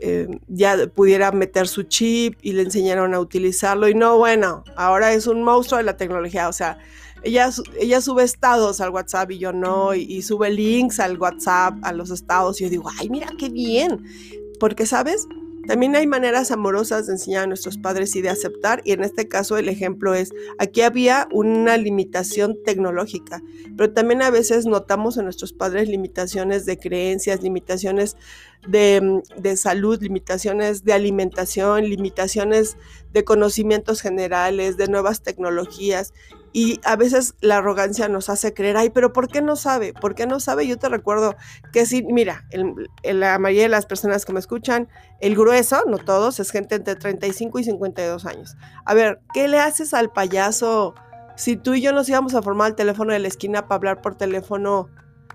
eh, 0.00 0.28
ya 0.48 0.76
pudiera 0.94 1.32
meter 1.32 1.68
su 1.68 1.82
chip 1.82 2.38
y 2.42 2.52
le 2.52 2.62
enseñaron 2.62 3.14
a 3.14 3.20
utilizarlo. 3.20 3.88
Y 3.88 3.94
no, 3.94 4.18
bueno, 4.18 4.64
ahora 4.76 5.12
es 5.12 5.26
un 5.26 5.42
monstruo 5.42 5.78
de 5.78 5.84
la 5.84 5.96
tecnología. 5.96 6.48
O 6.48 6.52
sea, 6.52 6.78
ella, 7.22 7.50
ella 7.80 8.00
sube 8.00 8.22
estados 8.22 8.80
al 8.80 8.90
WhatsApp 8.90 9.30
y 9.32 9.38
yo 9.38 9.52
no, 9.52 9.94
y, 9.94 10.22
sube 10.22 10.50
links 10.50 11.00
al 11.00 11.18
WhatsApp, 11.18 11.74
a 11.82 11.92
los 11.92 12.10
estados. 12.10 12.60
Y 12.60 12.64
yo 12.64 12.70
digo, 12.70 12.90
ay, 12.98 13.08
mira 13.08 13.28
qué 13.38 13.48
bien. 13.48 14.04
Porque, 14.60 14.86
¿sabes? 14.86 15.26
También 15.68 15.94
hay 15.96 16.06
maneras 16.06 16.50
amorosas 16.50 17.06
de 17.06 17.12
enseñar 17.12 17.44
a 17.44 17.46
nuestros 17.46 17.76
padres 17.76 18.16
y 18.16 18.22
de 18.22 18.30
aceptar, 18.30 18.80
y 18.86 18.92
en 18.92 19.04
este 19.04 19.28
caso 19.28 19.58
el 19.58 19.68
ejemplo 19.68 20.14
es, 20.14 20.30
aquí 20.58 20.80
había 20.80 21.28
una 21.30 21.76
limitación 21.76 22.56
tecnológica, 22.64 23.42
pero 23.76 23.92
también 23.92 24.22
a 24.22 24.30
veces 24.30 24.64
notamos 24.64 25.18
en 25.18 25.24
nuestros 25.24 25.52
padres 25.52 25.86
limitaciones 25.90 26.64
de 26.64 26.78
creencias, 26.78 27.42
limitaciones 27.42 28.16
de, 28.66 29.20
de 29.36 29.56
salud, 29.58 30.00
limitaciones 30.00 30.84
de 30.84 30.94
alimentación, 30.94 31.84
limitaciones 31.84 32.78
de 33.12 33.24
conocimientos 33.24 34.00
generales, 34.00 34.78
de 34.78 34.88
nuevas 34.88 35.22
tecnologías, 35.22 36.14
y 36.52 36.80
a 36.84 36.96
veces 36.96 37.34
la 37.40 37.58
arrogancia 37.58 38.08
nos 38.08 38.28
hace 38.28 38.54
creer, 38.54 38.76
ay, 38.76 38.90
pero 38.90 39.12
¿por 39.12 39.28
qué 39.28 39.42
no 39.42 39.56
sabe? 39.56 39.92
¿Por 39.92 40.14
qué 40.14 40.26
no 40.26 40.40
sabe? 40.40 40.66
Yo 40.66 40.78
te 40.78 40.88
recuerdo 40.88 41.36
que 41.72 41.86
sí, 41.86 42.02
mira, 42.02 42.46
la 43.02 43.38
mayoría 43.38 43.64
de 43.64 43.68
las 43.68 43.86
personas 43.86 44.24
que 44.24 44.32
me 44.32 44.40
escuchan, 44.40 44.88
el 45.20 45.34
grueso, 45.34 45.82
no 45.86 45.98
todos, 45.98 46.40
es 46.40 46.50
gente 46.50 46.76
entre 46.76 46.96
35 46.96 47.58
y 47.58 47.64
52 47.64 48.26
años. 48.26 48.56
A 48.84 48.94
ver, 48.94 49.20
¿qué 49.34 49.48
le 49.48 49.58
haces 49.58 49.94
al 49.94 50.10
payaso 50.10 50.94
si 51.36 51.56
tú 51.56 51.74
y 51.74 51.80
yo 51.80 51.92
nos 51.92 52.08
íbamos 52.08 52.34
a 52.34 52.42
formar 52.42 52.70
el 52.70 52.74
teléfono 52.74 53.12
de 53.12 53.20
la 53.20 53.28
esquina 53.28 53.68
para 53.68 53.76
hablar 53.76 54.02
por 54.02 54.16
teléfono 54.16 54.88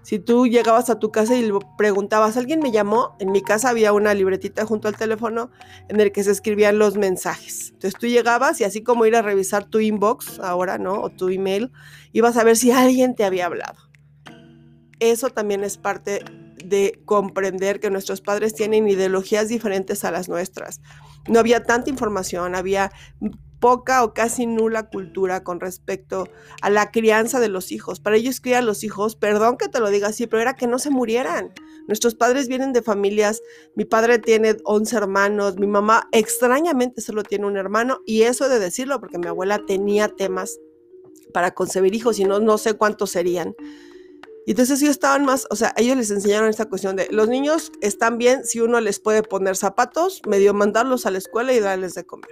si 0.04 0.20
tú 0.20 0.48
llegabas 0.48 0.90
a 0.90 1.00
tu 1.00 1.12
casa 1.12 1.36
y 1.36 1.50
preguntabas, 1.78 2.36
¿alguien 2.36 2.60
me 2.60 2.72
llamó? 2.72 3.16
En 3.20 3.32
mi 3.32 3.42
casa 3.42 3.70
había 3.70 3.94
una 3.94 4.14
libretita 4.14 4.66
junto 4.66 4.90
al 4.90 4.98
teléfono 4.98 5.50
en 5.88 6.00
el 6.02 6.12
que 6.12 6.24
se 6.24 6.32
escribían 6.32 6.78
los 6.78 6.98
mensajes. 6.98 7.70
Entonces 7.70 8.00
tú 8.00 8.08
llegabas 8.08 8.60
y 8.60 8.66
así 8.66 8.84
como 8.84 9.06
ir 9.06 9.16
a 9.16 9.22
revisar 9.22 9.64
tu 9.66 9.80
inbox 9.80 10.40
ahora, 10.40 10.78
¿no? 10.78 11.02
O 11.02 11.10
tu 11.10 11.30
email, 11.30 11.72
ibas 12.12 12.36
a 12.36 12.44
ver 12.44 12.58
si 12.58 12.72
alguien 12.72 13.16
te 13.16 13.24
había 13.24 13.46
hablado. 13.46 13.80
Eso 15.00 15.30
también 15.30 15.64
es 15.64 15.78
parte 15.78 16.24
de 16.66 17.02
comprender 17.06 17.80
que 17.80 17.90
nuestros 17.90 18.22
padres 18.22 18.54
tienen 18.54 18.88
ideologías 18.88 19.48
diferentes 19.48 20.04
a 20.04 20.12
las 20.12 20.28
nuestras. 20.28 20.82
No 21.28 21.40
había 21.40 21.64
tanta 21.64 21.90
información, 21.90 22.56
había 22.56 22.92
poca 23.64 24.04
o 24.04 24.14
casi 24.14 24.46
nula 24.46 24.90
cultura 24.90 25.46
con 25.46 25.62
respecto 25.62 26.28
a 26.62 26.70
la 26.70 26.92
crianza 26.92 27.40
de 27.40 27.48
los 27.48 27.72
hijos. 27.72 28.02
Para 28.02 28.18
ellos 28.18 28.42
criar 28.42 28.62
los 28.62 28.84
hijos, 28.84 29.16
perdón 29.16 29.56
que 29.56 29.70
te 29.70 29.80
lo 29.80 29.90
diga 29.90 30.10
así, 30.10 30.28
pero 30.28 30.42
era 30.42 30.58
que 30.58 30.68
no 30.68 30.80
se 30.80 30.90
murieran. 30.90 31.54
Nuestros 31.88 32.14
padres 32.14 32.50
vienen 32.50 32.74
de 32.74 32.82
familias, 32.82 33.42
mi 33.78 33.86
padre 33.86 34.20
tiene 34.20 34.58
11 34.66 34.98
hermanos, 34.98 35.56
mi 35.56 35.68
mamá 35.68 36.10
extrañamente 36.12 37.00
solo 37.00 37.24
tiene 37.24 37.46
un 37.46 37.56
hermano 37.56 38.02
y 38.06 38.24
eso 38.24 38.50
de 38.50 38.60
decirlo 38.60 39.00
porque 39.00 39.18
mi 39.18 39.28
abuela 39.28 39.62
tenía 39.66 40.10
temas 40.10 40.60
para 41.34 41.52
concebir 41.52 41.96
hijos 41.96 42.20
y 42.20 42.26
no, 42.26 42.42
no 42.42 42.58
sé 42.58 42.74
cuántos 42.74 43.12
serían. 43.12 43.56
Y 44.46 44.52
entonces 44.52 44.82
ellos 44.82 44.92
estaban 44.92 45.24
más, 45.24 45.48
o 45.50 45.56
sea, 45.56 45.74
ellos 45.78 45.96
les 45.96 46.12
enseñaron 46.12 46.50
esta 46.50 46.66
cuestión 46.66 46.98
de 46.98 47.08
los 47.12 47.30
niños 47.30 47.72
están 47.80 48.18
bien 48.18 48.44
si 48.44 48.60
uno 48.60 48.82
les 48.82 49.00
puede 49.00 49.24
poner 49.24 49.56
zapatos, 49.56 50.22
medio 50.28 50.54
mandarlos 50.54 51.06
a 51.06 51.12
la 51.12 51.20
escuela 51.20 51.54
y 51.54 51.62
darles 51.62 51.94
de 51.94 52.04
comer 52.04 52.30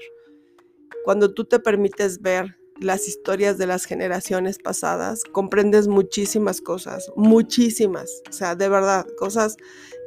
cuando 1.03 1.33
tú 1.33 1.45
te 1.45 1.59
permites 1.59 2.21
ver 2.21 2.57
las 2.79 3.07
historias 3.07 3.57
de 3.57 3.67
las 3.67 3.85
generaciones 3.85 4.57
pasadas, 4.57 5.23
comprendes 5.23 5.87
muchísimas 5.87 6.61
cosas, 6.61 7.11
muchísimas, 7.15 8.21
o 8.27 8.33
sea, 8.33 8.55
de 8.55 8.69
verdad, 8.69 9.05
cosas 9.17 9.57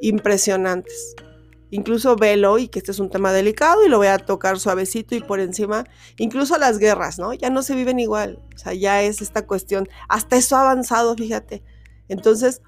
impresionantes. 0.01 1.15
Incluso 1.71 2.17
velo, 2.17 2.59
y 2.59 2.69
que 2.69 2.81
este 2.81 2.93
es 2.93 2.99
un 2.99 3.11
tema 3.11 3.33
delicado 3.33 3.85
y 3.85 3.89
lo 3.89 3.99
voy 3.99 4.09
a 4.09 4.19
tocar 4.19 4.59
suavecito 4.61 5.15
y 5.15 5.21
por 5.21 5.41
encima, 5.41 5.85
incluso 6.19 6.59
las 6.59 6.79
guerras, 6.79 7.19
¿no? 7.19 7.33
Ya 7.33 7.51
no 7.51 7.63
se 7.63 7.75
viven 7.75 7.99
igual, 7.99 8.41
o 8.55 8.59
sea, 8.59 8.75
ya 8.75 9.03
es 9.03 9.23
esta 9.23 9.47
cuestión, 9.47 9.89
hasta 10.09 10.37
eso 10.37 10.57
ha 10.57 10.63
avanzado, 10.63 11.15
fíjate. 11.17 11.63
Entonces, 12.09 12.61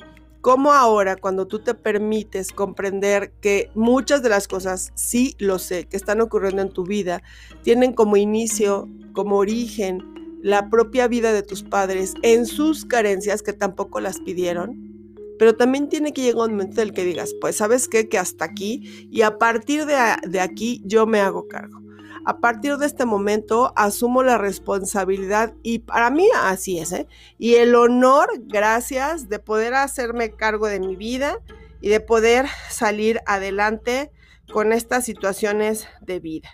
como 0.46 0.72
ahora, 0.72 1.16
cuando 1.16 1.48
tú 1.48 1.58
te 1.58 1.74
permites 1.74 2.52
comprender 2.52 3.32
que 3.40 3.68
muchas 3.74 4.22
de 4.22 4.28
las 4.28 4.46
cosas, 4.46 4.92
sí 4.94 5.34
lo 5.40 5.58
sé, 5.58 5.86
que 5.86 5.96
están 5.96 6.20
ocurriendo 6.20 6.62
en 6.62 6.68
tu 6.68 6.84
vida, 6.84 7.24
tienen 7.64 7.92
como 7.92 8.16
inicio, 8.16 8.88
como 9.12 9.38
origen, 9.38 10.38
la 10.44 10.70
propia 10.70 11.08
vida 11.08 11.32
de 11.32 11.42
tus 11.42 11.64
padres 11.64 12.14
en 12.22 12.46
sus 12.46 12.84
carencias 12.84 13.42
que 13.42 13.54
tampoco 13.54 13.98
las 13.98 14.20
pidieron, 14.20 15.26
pero 15.36 15.56
también 15.56 15.88
tiene 15.88 16.12
que 16.12 16.22
llegar 16.22 16.44
un 16.48 16.52
momento 16.52 16.80
en 16.80 16.90
el 16.90 16.94
que 16.94 17.04
digas, 17.04 17.34
pues 17.40 17.56
sabes 17.56 17.88
qué, 17.88 18.08
que 18.08 18.16
hasta 18.16 18.44
aquí 18.44 19.08
y 19.10 19.22
a 19.22 19.38
partir 19.38 19.84
de, 19.84 19.96
de 20.28 20.38
aquí 20.38 20.80
yo 20.84 21.08
me 21.08 21.18
hago 21.18 21.48
cargo. 21.48 21.80
A 22.28 22.38
partir 22.38 22.76
de 22.76 22.86
este 22.86 23.06
momento 23.06 23.72
asumo 23.76 24.24
la 24.24 24.36
responsabilidad 24.36 25.54
y 25.62 25.78
para 25.78 26.10
mí 26.10 26.28
así 26.34 26.80
es, 26.80 26.90
¿eh? 26.90 27.06
Y 27.38 27.54
el 27.54 27.76
honor, 27.76 28.28
gracias, 28.46 29.28
de 29.28 29.38
poder 29.38 29.74
hacerme 29.74 30.32
cargo 30.32 30.66
de 30.66 30.80
mi 30.80 30.96
vida 30.96 31.38
y 31.80 31.88
de 31.88 32.00
poder 32.00 32.46
salir 32.68 33.20
adelante 33.26 34.10
con 34.52 34.72
estas 34.72 35.04
situaciones 35.04 35.86
de 36.00 36.18
vida. 36.18 36.48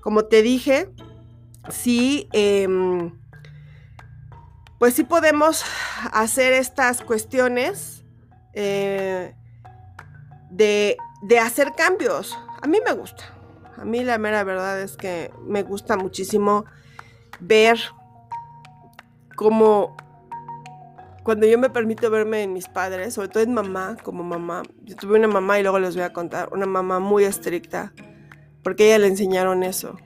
Como 0.00 0.26
te 0.26 0.42
dije, 0.42 0.92
sí, 1.70 2.28
em, 2.32 3.18
pues 4.78 4.94
sí 4.94 5.02
podemos 5.02 5.64
hacer 6.12 6.52
estas 6.52 7.02
cuestiones 7.02 8.04
eh, 8.54 9.34
de, 10.52 10.96
de 11.22 11.38
hacer 11.40 11.72
cambios. 11.76 12.38
A 12.62 12.68
mí 12.68 12.78
me 12.86 12.92
gusta. 12.92 13.39
A 13.80 13.84
mí 13.86 14.04
la 14.04 14.18
mera 14.18 14.44
verdad 14.44 14.78
es 14.80 14.98
que 14.98 15.32
me 15.46 15.62
gusta 15.62 15.96
muchísimo 15.96 16.66
ver 17.40 17.78
cómo 19.36 19.96
cuando 21.22 21.46
yo 21.46 21.58
me 21.58 21.70
permito 21.70 22.10
verme 22.10 22.42
en 22.42 22.52
mis 22.52 22.68
padres, 22.68 23.14
sobre 23.14 23.28
todo 23.28 23.42
en 23.42 23.54
mamá, 23.54 23.96
como 24.02 24.22
mamá, 24.22 24.62
yo 24.82 24.96
tuve 24.96 25.18
una 25.18 25.28
mamá 25.28 25.58
y 25.58 25.62
luego 25.62 25.78
les 25.78 25.94
voy 25.94 26.04
a 26.04 26.12
contar, 26.12 26.50
una 26.52 26.66
mamá 26.66 26.98
muy 26.98 27.24
estricta, 27.24 27.94
porque 28.62 28.86
ella 28.86 28.98
le 28.98 29.06
enseñaron 29.06 29.62
eso, 29.62 29.96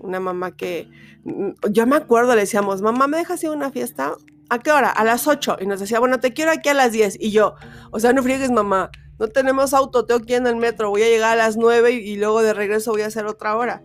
una 0.00 0.20
mamá 0.20 0.52
que, 0.52 0.88
mm, 1.24 1.50
yo 1.70 1.86
me 1.86 1.96
acuerdo, 1.96 2.34
le 2.34 2.42
decíamos, 2.42 2.80
mamá, 2.80 3.08
¿me 3.08 3.18
dejas 3.18 3.42
ir 3.44 3.50
a 3.50 3.52
una 3.52 3.70
fiesta? 3.70 4.12
¿A 4.48 4.58
qué 4.58 4.70
hora? 4.70 4.90
A 4.90 5.04
las 5.04 5.26
8. 5.26 5.56
Y 5.60 5.66
nos 5.66 5.80
decía, 5.80 5.98
bueno, 5.98 6.20
te 6.20 6.32
quiero 6.32 6.50
aquí 6.50 6.68
a 6.68 6.74
las 6.74 6.92
10. 6.92 7.16
Y 7.18 7.30
yo, 7.30 7.54
o 7.90 8.00
sea, 8.00 8.12
no 8.12 8.22
friegues, 8.22 8.50
mamá, 8.50 8.90
no 9.22 9.28
tenemos 9.28 9.72
auto, 9.72 10.04
tengo 10.04 10.20
que 10.20 10.32
ir 10.32 10.38
en 10.40 10.48
el 10.48 10.56
metro, 10.56 10.90
voy 10.90 11.04
a 11.04 11.08
llegar 11.08 11.34
a 11.34 11.36
las 11.36 11.56
9 11.56 11.92
y, 11.92 12.16
luego 12.16 12.42
de 12.42 12.52
regreso 12.52 12.90
voy 12.90 13.02
a 13.02 13.06
hacer 13.06 13.24
otra 13.26 13.56
hora. 13.56 13.84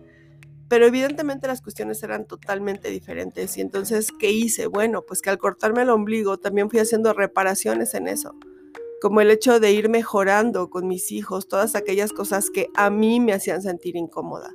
Pero 0.68 0.84
evidentemente 0.84 1.46
las 1.46 1.62
cuestiones 1.62 2.02
eran 2.02 2.24
totalmente 2.24 2.90
diferentes. 2.90 3.56
Y 3.56 3.60
entonces, 3.60 4.10
¿qué 4.18 4.32
hice? 4.32 4.66
Bueno, 4.66 5.02
pues 5.02 5.22
que 5.22 5.30
al 5.30 5.38
cortarme 5.38 5.82
el 5.82 5.90
ombligo 5.90 6.38
también 6.38 6.68
fui 6.68 6.80
haciendo 6.80 7.12
reparaciones 7.12 7.94
en 7.94 8.08
eso. 8.08 8.34
Como 9.00 9.20
el 9.20 9.30
hecho 9.30 9.60
de 9.60 9.70
ir 9.70 9.88
mejorando 9.88 10.70
con 10.70 10.88
mis 10.88 11.12
hijos 11.12 11.46
todas 11.46 11.76
aquellas 11.76 12.12
cosas 12.12 12.50
que 12.50 12.66
a 12.74 12.90
mí 12.90 13.20
me 13.20 13.32
hacían 13.32 13.62
sentir 13.62 13.94
incómoda. 13.94 14.52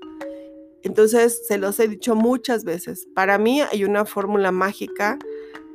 Entonces, 0.81 1.47
se 1.47 1.57
los 1.59 1.79
he 1.79 1.87
dicho 1.87 2.13
muchas 2.13 2.65
veces. 2.65 3.07
Para 3.15 3.37
mí 3.37 3.61
hay 3.61 3.85
una 3.85 4.03
fórmula 4.03 4.51
mágica 4.51 5.17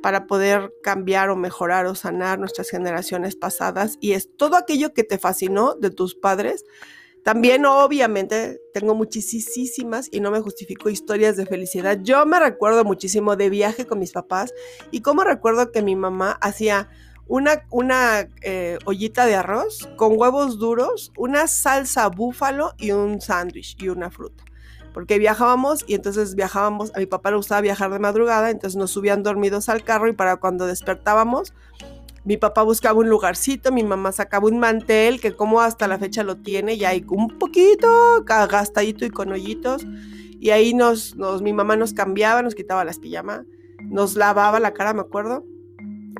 para 0.01 0.27
poder 0.27 0.73
cambiar 0.83 1.29
o 1.29 1.35
mejorar 1.35 1.85
o 1.85 1.95
sanar 1.95 2.39
nuestras 2.39 2.69
generaciones 2.69 3.35
pasadas 3.35 3.97
y 3.99 4.13
es 4.13 4.29
todo 4.37 4.55
aquello 4.55 4.93
que 4.93 5.03
te 5.03 5.17
fascinó 5.17 5.75
de 5.75 5.89
tus 5.89 6.15
padres. 6.15 6.65
También 7.23 7.65
obviamente 7.65 8.61
tengo 8.73 8.95
muchísimas 8.95 10.07
y 10.11 10.21
no 10.21 10.31
me 10.31 10.39
justifico 10.39 10.89
historias 10.89 11.35
de 11.35 11.45
felicidad. 11.45 11.99
Yo 12.01 12.25
me 12.25 12.39
recuerdo 12.39 12.85
muchísimo 12.85 13.35
de 13.35 13.49
viaje 13.49 13.85
con 13.85 13.99
mis 13.99 14.13
papás 14.13 14.53
y 14.91 15.01
como 15.01 15.23
recuerdo 15.23 15.71
que 15.71 15.81
mi 15.81 15.95
mamá 15.95 16.37
hacía 16.41 16.89
una, 17.27 17.65
una 17.69 18.27
eh, 18.41 18.79
ollita 18.85 19.25
de 19.25 19.35
arroz 19.35 19.89
con 19.97 20.17
huevos 20.17 20.57
duros, 20.57 21.11
una 21.17 21.47
salsa 21.47 22.07
búfalo 22.07 22.73
y 22.77 22.91
un 22.91 23.21
sándwich 23.21 23.75
y 23.79 23.89
una 23.89 24.09
fruta 24.09 24.48
porque 24.93 25.19
viajábamos 25.19 25.83
y 25.87 25.95
entonces 25.95 26.35
viajábamos, 26.35 26.91
a 26.95 26.99
mi 26.99 27.05
papá 27.05 27.31
le 27.31 27.37
gustaba 27.37 27.61
viajar 27.61 27.91
de 27.91 27.99
madrugada, 27.99 28.49
entonces 28.49 28.77
nos 28.77 28.91
subían 28.91 29.23
dormidos 29.23 29.69
al 29.69 29.83
carro 29.83 30.07
y 30.07 30.13
para 30.13 30.37
cuando 30.37 30.65
despertábamos, 30.65 31.53
mi 32.25 32.37
papá 32.37 32.63
buscaba 32.63 32.99
un 32.99 33.09
lugarcito, 33.09 33.71
mi 33.71 33.83
mamá 33.83 34.11
sacaba 34.11 34.47
un 34.47 34.59
mantel 34.59 35.19
que 35.21 35.35
como 35.35 35.61
hasta 35.61 35.87
la 35.87 35.97
fecha 35.97 36.23
lo 36.23 36.37
tiene, 36.37 36.77
ya 36.77 36.89
hay 36.89 37.05
un 37.07 37.39
poquito 37.39 38.23
gastadito 38.25 39.05
y 39.05 39.09
con 39.09 39.31
hoyitos, 39.31 39.85
y 40.39 40.51
ahí 40.51 40.73
nos, 40.73 41.15
nos, 41.15 41.41
mi 41.41 41.53
mamá 41.53 41.75
nos 41.75 41.93
cambiaba, 41.93 42.41
nos 42.41 42.55
quitaba 42.55 42.83
las 42.83 42.99
pijamas, 42.99 43.45
nos 43.83 44.15
lavaba 44.15 44.59
la 44.59 44.73
cara, 44.73 44.93
me 44.93 45.01
acuerdo, 45.01 45.43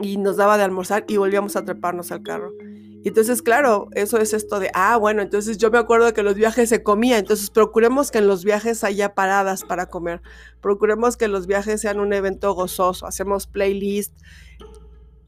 y 0.01 0.17
nos 0.17 0.37
daba 0.37 0.57
de 0.57 0.63
almorzar 0.63 1.05
y 1.07 1.17
volvíamos 1.17 1.55
a 1.55 1.65
treparnos 1.65 2.11
al 2.11 2.23
carro. 2.23 2.51
Y 3.01 3.09
entonces, 3.09 3.41
claro, 3.41 3.87
eso 3.93 4.17
es 4.17 4.33
esto 4.33 4.59
de, 4.59 4.69
ah, 4.73 4.97
bueno, 4.97 5.21
entonces 5.21 5.57
yo 5.57 5.71
me 5.71 5.77
acuerdo 5.77 6.13
que 6.13 6.21
los 6.21 6.35
viajes 6.35 6.67
se 6.67 6.83
comía, 6.83 7.17
entonces 7.17 7.49
procuremos 7.49 8.11
que 8.11 8.17
en 8.17 8.27
los 8.27 8.43
viajes 8.43 8.83
haya 8.83 9.15
paradas 9.15 9.63
para 9.63 9.85
comer, 9.85 10.21
procuremos 10.59 11.15
que 11.15 11.29
los 11.29 11.47
viajes 11.47 11.79
sean 11.79 12.01
un 12.01 12.11
evento 12.11 12.53
gozoso, 12.53 13.05
hacemos 13.05 13.47
playlist. 13.47 14.13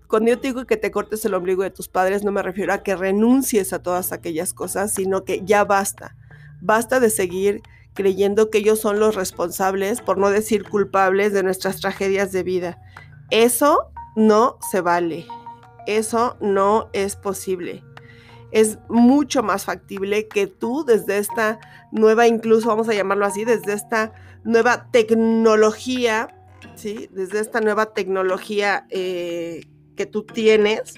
Cuando 0.08 0.32
yo 0.32 0.36
digo 0.36 0.66
que 0.66 0.76
te 0.76 0.92
cortes 0.92 1.24
el 1.24 1.34
ombligo 1.34 1.64
de 1.64 1.72
tus 1.72 1.88
padres, 1.88 2.26
no 2.26 2.34
me 2.34 2.42
refiero 2.42 2.74
a 2.74 2.84
que 2.84 2.98
renuncies 2.98 3.72
a 3.72 3.82
todas 3.82 4.12
aquellas 4.12 4.54
cosas, 4.54 4.94
sino 4.94 5.24
que 5.24 5.42
ya 5.46 5.64
basta, 5.64 6.18
basta 6.60 7.00
de 7.00 7.10
seguir 7.10 7.62
creyendo 7.94 8.50
que 8.50 8.58
ellos 8.58 8.80
son 8.80 9.00
los 9.00 9.16
responsables, 9.16 10.02
por 10.02 10.18
no 10.18 10.30
decir 10.30 10.68
culpables, 10.68 11.32
de 11.32 11.44
nuestras 11.44 11.80
tragedias 11.80 12.34
de 12.34 12.44
vida. 12.44 12.82
Eso 13.30 13.92
no 14.18 14.58
se 14.72 14.82
vale. 14.82 15.26
Eso 15.88 16.38
no 16.40 16.90
es 16.94 17.16
posible. 17.16 17.84
Es 18.52 18.80
mucho 18.90 19.44
más 19.44 19.66
factible 19.66 20.28
que 20.28 20.48
tú 20.48 20.84
desde 20.86 21.18
esta 21.18 21.60
nueva, 21.92 22.28
incluso 22.28 22.68
vamos 22.68 22.90
a 22.90 22.94
llamarlo 22.94 23.26
así, 23.26 23.46
desde 23.46 23.74
esta 23.74 24.14
nueva 24.44 24.88
tecnología, 24.92 26.36
¿sí? 26.76 27.10
Desde 27.12 27.40
esta 27.40 27.62
nueva 27.62 27.94
tecnología 27.94 28.86
eh, 28.90 29.62
que 29.96 30.06
tú 30.06 30.24
tienes, 30.24 30.96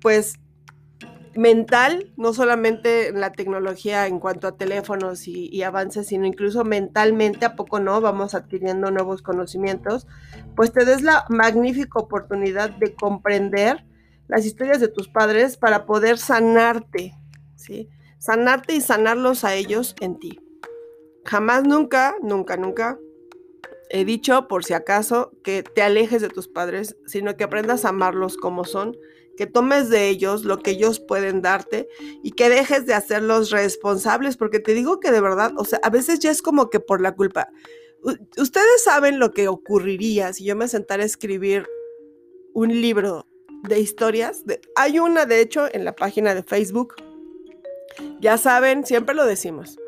pues 0.00 0.34
mental, 1.36 2.12
no 2.16 2.32
solamente 2.32 3.12
la 3.12 3.32
tecnología 3.32 4.08
en 4.08 4.18
cuanto 4.18 4.48
a 4.48 4.56
teléfonos 4.56 5.28
y, 5.28 5.48
y, 5.48 5.62
avances, 5.62 6.08
sino 6.08 6.26
incluso 6.26 6.64
mentalmente, 6.64 7.46
¿a 7.46 7.54
poco 7.54 7.78
no? 7.78 8.00
Vamos 8.00 8.34
adquiriendo 8.34 8.90
nuevos 8.90 9.22
conocimientos, 9.22 10.08
pues 10.56 10.72
te 10.72 10.84
des 10.84 11.02
la 11.02 11.24
magnífica 11.28 12.00
oportunidad 12.00 12.70
de 12.70 12.94
comprender 12.94 13.84
las 14.30 14.46
historias 14.46 14.80
de 14.80 14.88
tus 14.88 15.08
padres 15.08 15.56
para 15.56 15.86
poder 15.86 16.16
sanarte, 16.16 17.12
¿sí? 17.56 17.88
Sanarte 18.18 18.74
y 18.74 18.80
sanarlos 18.80 19.44
a 19.44 19.54
ellos 19.56 19.96
en 20.00 20.18
ti. 20.18 20.38
Jamás, 21.24 21.64
nunca, 21.64 22.14
nunca, 22.22 22.56
nunca 22.56 22.98
he 23.90 24.04
dicho, 24.04 24.46
por 24.46 24.64
si 24.64 24.72
acaso, 24.72 25.32
que 25.42 25.64
te 25.64 25.82
alejes 25.82 26.22
de 26.22 26.28
tus 26.28 26.46
padres, 26.46 26.96
sino 27.06 27.36
que 27.36 27.42
aprendas 27.42 27.84
a 27.84 27.88
amarlos 27.88 28.36
como 28.36 28.64
son, 28.64 28.96
que 29.36 29.46
tomes 29.46 29.90
de 29.90 30.08
ellos 30.08 30.44
lo 30.44 30.60
que 30.60 30.72
ellos 30.72 31.00
pueden 31.00 31.42
darte 31.42 31.88
y 32.22 32.30
que 32.32 32.48
dejes 32.48 32.86
de 32.86 32.94
hacerlos 32.94 33.50
responsables, 33.50 34.36
porque 34.36 34.60
te 34.60 34.74
digo 34.74 35.00
que 35.00 35.10
de 35.10 35.20
verdad, 35.20 35.52
o 35.56 35.64
sea, 35.64 35.80
a 35.82 35.90
veces 35.90 36.20
ya 36.20 36.30
es 36.30 36.40
como 36.40 36.70
que 36.70 36.78
por 36.78 37.00
la 37.00 37.16
culpa. 37.16 37.48
ustedes 38.38 38.84
saben 38.84 39.18
lo 39.18 39.32
que 39.32 39.48
ocurriría 39.48 40.32
si 40.32 40.44
yo 40.44 40.54
me 40.54 40.68
sentara 40.68 41.02
a 41.02 41.06
escribir 41.06 41.66
un 42.54 42.68
libro 42.80 43.26
de 43.62 43.80
historias. 43.80 44.42
hay 44.76 44.98
una, 44.98 45.26
de 45.26 45.40
hecho, 45.40 45.66
en 45.72 45.84
la 45.84 45.94
página 45.94 46.34
de 46.34 46.42
Facebook. 46.42 46.94
Ya 48.20 48.38
saben, 48.38 48.86
siempre 48.86 49.14
lo 49.14 49.26
decimos. 49.26 49.78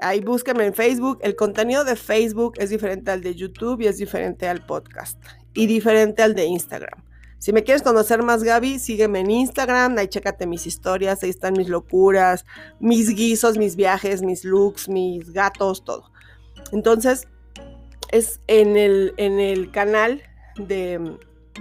Ahí 0.00 0.20
búsquenme 0.20 0.66
en 0.66 0.74
Facebook. 0.74 1.18
El 1.22 1.34
contenido 1.34 1.84
de 1.84 1.96
Facebook 1.96 2.54
es 2.58 2.70
diferente 2.70 3.10
al 3.10 3.22
de 3.22 3.34
YouTube 3.34 3.80
y 3.80 3.86
es 3.86 3.98
diferente 3.98 4.46
al 4.46 4.64
podcast. 4.64 5.20
Y 5.54 5.66
diferente 5.66 6.22
al 6.22 6.34
de 6.34 6.44
Instagram. 6.44 7.04
Si 7.38 7.52
me 7.52 7.62
quieres 7.62 7.82
conocer 7.82 8.22
más, 8.22 8.42
Gaby, 8.42 8.78
sígueme 8.78 9.20
en 9.20 9.30
Instagram. 9.30 9.96
Ahí 9.98 10.08
chécate 10.08 10.46
mis 10.46 10.66
historias. 10.66 11.22
Ahí 11.22 11.30
están 11.30 11.54
mis 11.54 11.68
locuras, 11.68 12.44
mis 12.80 13.14
guisos, 13.14 13.58
mis 13.58 13.76
viajes, 13.76 14.22
mis 14.22 14.44
looks, 14.44 14.88
mis 14.88 15.32
gatos, 15.32 15.84
todo. 15.84 16.10
Entonces, 16.72 17.26
es 18.10 18.40
en 18.46 18.76
el, 18.76 19.14
en 19.16 19.38
el 19.38 19.70
canal 19.70 20.22
de 20.56 21.18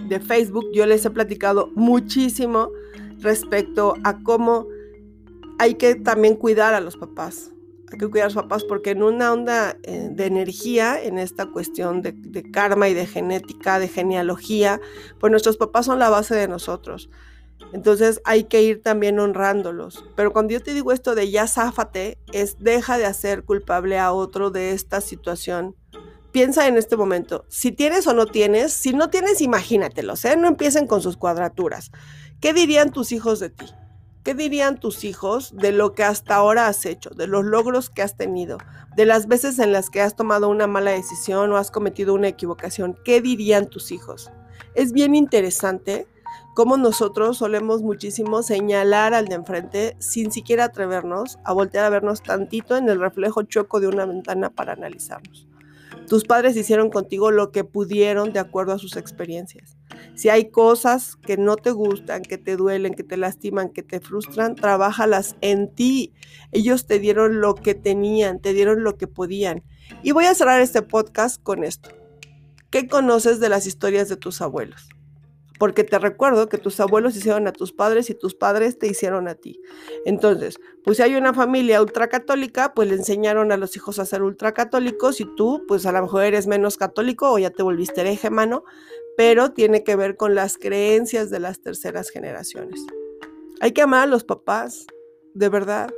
de 0.08 0.20
Facebook, 0.20 0.66
yo 0.74 0.86
les 0.86 1.06
he 1.06 1.10
platicado 1.10 1.72
muchísimo 1.76 2.72
respecto 3.20 3.96
a 4.04 4.22
cómo 4.24 4.68
hay 5.60 5.76
que 5.76 5.96
también 5.96 6.36
cuidar 6.36 6.74
a 6.74 6.80
los 6.80 6.98
papás. 6.98 7.52
Hay 7.92 7.98
que 7.98 8.08
cuidar 8.08 8.26
a 8.26 8.34
los 8.34 8.44
papás 8.44 8.64
porque 8.64 8.92
en 8.92 9.02
una 9.02 9.32
onda 9.32 9.78
eh, 9.84 10.10
de 10.12 10.26
energía, 10.26 11.02
en 11.02 11.18
esta 11.18 11.48
cuestión 11.48 12.02
de, 12.02 12.52
karma 12.52 12.90
y 12.90 12.94
de 12.94 13.06
genética, 13.06 13.80
de 13.80 13.88
genealogía, 13.88 14.82
pues 15.20 15.32
nuestros 15.32 15.58
papás 15.58 15.86
son 15.86 16.00
la 16.00 16.10
base 16.10 16.36
de 16.36 16.48
nosotros. 16.48 17.10
Entonces 17.74 18.22
hay 18.24 18.44
que 18.44 18.62
ir 18.62 18.82
también 18.82 19.20
honrándolos. 19.20 20.06
Pero 20.16 20.32
cuando 20.32 20.54
yo 20.54 20.62
te 20.62 20.74
digo 20.74 20.92
esto 20.92 21.16
de 21.16 21.32
ya 21.32 21.48
záfate, 21.48 22.18
es 22.34 22.58
deja 22.60 22.98
de 22.98 23.06
hacer 23.06 23.44
culpable 23.44 23.98
a 23.98 24.12
otro 24.12 24.52
de 24.52 24.72
esta 24.72 25.02
situación 25.02 25.76
piensa 26.32 26.68
en 26.68 26.78
este 26.78 26.98
momento, 26.98 27.46
si 27.48 27.72
tienes 27.72 28.08
o 28.08 28.14
no 28.14 28.26
tienes, 28.26 28.74
si 28.74 28.94
no 28.94 29.10
tienes, 29.10 29.42
imagínatelos, 29.42 30.24
¿eh? 30.26 30.36
no 30.38 30.48
empiecen 30.48 30.88
con 30.88 31.02
sus 31.02 31.18
cuadraturas. 31.18 31.92
¿Qué 32.40 32.54
dirían 32.54 32.92
tus 32.92 33.12
hijos 33.12 33.40
de 33.40 33.50
ti? 33.50 33.66
¿Qué 34.24 34.34
dirían 34.36 34.80
tus 34.80 35.04
hijos 35.06 35.56
de 35.56 35.72
lo 35.72 35.94
que 35.94 36.04
hasta 36.04 36.36
ahora 36.36 36.68
has 36.68 36.86
hecho, 36.86 37.12
de 37.12 37.28
los 37.28 37.46
logros 37.46 37.90
que 37.90 38.02
has 38.02 38.18
tenido, 38.18 38.58
de 38.96 39.06
las 39.06 39.28
veces 39.28 39.58
en 39.58 39.72
las 39.72 39.90
que 39.90 40.02
has 40.02 40.16
tomado 40.16 40.50
una 40.50 40.68
mala 40.68 40.92
decisión 40.92 41.52
o 41.52 41.58
has 41.58 41.72
cometido 41.72 42.14
una 42.14 42.28
equivocación? 42.28 42.98
¿Qué 43.06 43.22
dirían 43.22 43.68
tus 43.68 43.92
hijos? 43.92 44.30
Es 44.76 44.92
bien 44.92 45.16
interesante 45.16 46.08
cómo 46.56 46.76
nosotros 46.76 47.38
solemos 47.38 47.84
muchísimo 47.84 48.44
señalar 48.44 49.14
al 49.14 49.28
de 49.28 49.36
enfrente 49.36 49.96
sin 50.00 50.32
siquiera 50.32 50.66
atrevernos 50.66 51.40
a 51.46 51.54
voltear 51.54 51.86
a 51.86 51.90
vernos 51.90 52.22
tantito 52.22 52.76
en 52.76 52.90
el 52.90 53.00
reflejo 53.00 53.44
choco 53.44 53.80
de 53.80 53.88
una 53.88 54.06
ventana 54.06 54.50
para 54.50 54.74
analizarnos. 54.74 55.48
Tus 56.08 56.24
padres 56.24 56.56
hicieron 56.56 56.90
contigo 56.90 57.32
lo 57.32 57.52
que 57.52 57.66
pudieron 57.66 58.32
de 58.32 58.40
acuerdo 58.40 58.72
a 58.72 58.80
sus 58.80 58.96
experiencias. 58.96 59.78
Si 60.16 60.30
hay 60.30 60.50
cosas 60.50 61.18
que 61.18 61.36
no 61.36 61.58
te 61.58 61.72
gustan, 61.72 62.22
que 62.22 62.38
te 62.38 62.56
duelen, 62.56 62.94
que 62.94 63.04
te 63.04 63.18
lastiman, 63.18 63.70
que 63.70 63.84
te 63.84 64.00
frustran, 64.00 64.56
trabájalas 64.56 65.36
en 65.42 65.74
ti. 65.74 66.14
Ellos 66.54 66.88
te 66.88 67.00
dieron 67.00 67.42
lo 67.42 67.56
que 67.56 67.76
tenían, 67.76 68.40
te 68.40 68.54
dieron 68.54 68.84
lo 68.84 68.98
que 68.98 69.08
podían. 69.08 69.64
Y 70.02 70.12
voy 70.12 70.26
a 70.26 70.34
cerrar 70.34 70.62
este 70.62 70.82
podcast 70.82 71.44
con 71.44 71.66
esto. 71.66 71.90
¿Qué 72.70 72.88
conoces 72.88 73.42
de 73.42 73.50
las 73.50 73.68
historias 73.68 74.08
de 74.08 74.16
tus 74.16 74.42
abuelos? 74.42 74.88
Porque 75.60 75.84
te 75.84 76.00
recuerdo 76.00 76.50
que 76.50 76.58
tus 76.58 76.80
abuelos 76.80 77.16
hicieron 77.16 77.48
a 77.48 77.52
tus 77.52 77.74
padres 77.74 78.10
y 78.10 78.16
tus 78.16 78.36
padres 78.36 78.78
te 78.78 78.88
hicieron 78.88 79.28
a 79.28 79.36
ti. 79.36 79.62
Entonces, 80.06 80.60
pues 80.84 80.98
si 80.98 81.04
hay 81.04 81.16
una 81.16 81.34
familia 81.34 81.82
ultracatólica, 81.82 82.74
pues 82.74 82.90
le 82.90 82.96
enseñaron 82.96 83.52
a 83.52 83.58
los 83.58 83.76
hijos 83.76 84.00
a 84.00 84.06
ser 84.06 84.24
ultracatólicos 84.24 85.20
y 85.22 85.26
tú, 85.36 85.64
pues 85.68 85.86
a 85.86 85.92
lo 85.92 86.02
mejor 86.02 86.24
eres 86.24 86.48
menos 86.48 86.78
católico 86.78 87.32
o 87.32 87.40
ya 87.40 87.50
te 87.50 87.64
volviste 87.64 88.02
hereje, 88.02 88.30
mano, 88.30 88.64
pero 89.18 89.52
tiene 89.52 89.84
que 89.84 89.96
ver 89.96 90.16
con 90.16 90.36
las 90.36 90.58
creencias 90.58 91.30
de 91.30 91.40
las 91.40 91.62
terceras 91.62 92.10
generaciones. 92.10 92.80
Hay 93.60 93.72
que 93.72 93.82
amar 93.82 94.04
a 94.04 94.08
los 94.08 94.24
papás, 94.24 94.86
de 95.34 95.50
verdad. 95.50 95.90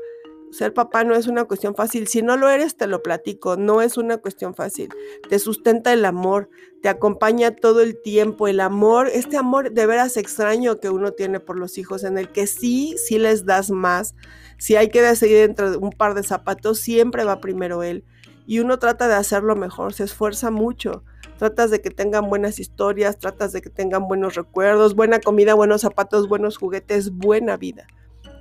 Ser 0.51 0.73
papá 0.73 1.03
no 1.03 1.15
es 1.15 1.27
una 1.27 1.45
cuestión 1.45 1.75
fácil. 1.75 2.07
Si 2.07 2.21
no 2.21 2.35
lo 2.37 2.49
eres, 2.49 2.75
te 2.75 2.87
lo 2.87 3.03
platico, 3.03 3.55
no 3.55 3.81
es 3.81 3.97
una 3.97 4.17
cuestión 4.17 4.55
fácil. 4.55 4.89
Te 5.29 5.37
sustenta 5.39 5.93
el 5.93 6.05
amor, 6.05 6.49
te 6.81 6.89
acompaña 6.89 7.55
todo 7.55 7.81
el 7.81 8.01
tiempo. 8.01 8.47
El 8.47 8.59
amor, 8.59 9.09
este 9.13 9.37
amor 9.37 9.71
de 9.71 9.85
veras 9.85 10.17
extraño 10.17 10.79
que 10.79 10.89
uno 10.89 11.11
tiene 11.11 11.39
por 11.39 11.57
los 11.57 11.77
hijos, 11.77 12.03
en 12.03 12.17
el 12.17 12.31
que 12.31 12.47
sí, 12.47 12.95
sí 12.97 13.19
les 13.19 13.45
das 13.45 13.69
más. 13.69 14.15
Si 14.57 14.75
hay 14.75 14.89
que 14.89 15.01
decidir 15.01 15.37
entre 15.37 15.77
un 15.77 15.91
par 15.91 16.15
de 16.15 16.23
zapatos, 16.23 16.79
siempre 16.79 17.23
va 17.23 17.41
primero 17.41 17.83
él. 17.83 18.03
Y 18.47 18.59
uno 18.59 18.79
trata 18.79 19.07
de 19.07 19.13
hacerlo 19.13 19.55
mejor, 19.55 19.93
se 19.93 20.03
esfuerza 20.03 20.49
mucho. 20.49 21.03
Tratas 21.37 21.69
de 21.69 21.81
que 21.81 21.91
tengan 21.91 22.27
buenas 22.27 22.59
historias, 22.59 23.19
tratas 23.19 23.53
de 23.53 23.61
que 23.61 23.69
tengan 23.69 24.07
buenos 24.07 24.35
recuerdos, 24.35 24.95
buena 24.95 25.19
comida, 25.19 25.53
buenos 25.53 25.81
zapatos, 25.81 26.27
buenos 26.27 26.57
juguetes, 26.57 27.11
buena 27.11 27.55
vida 27.55 27.87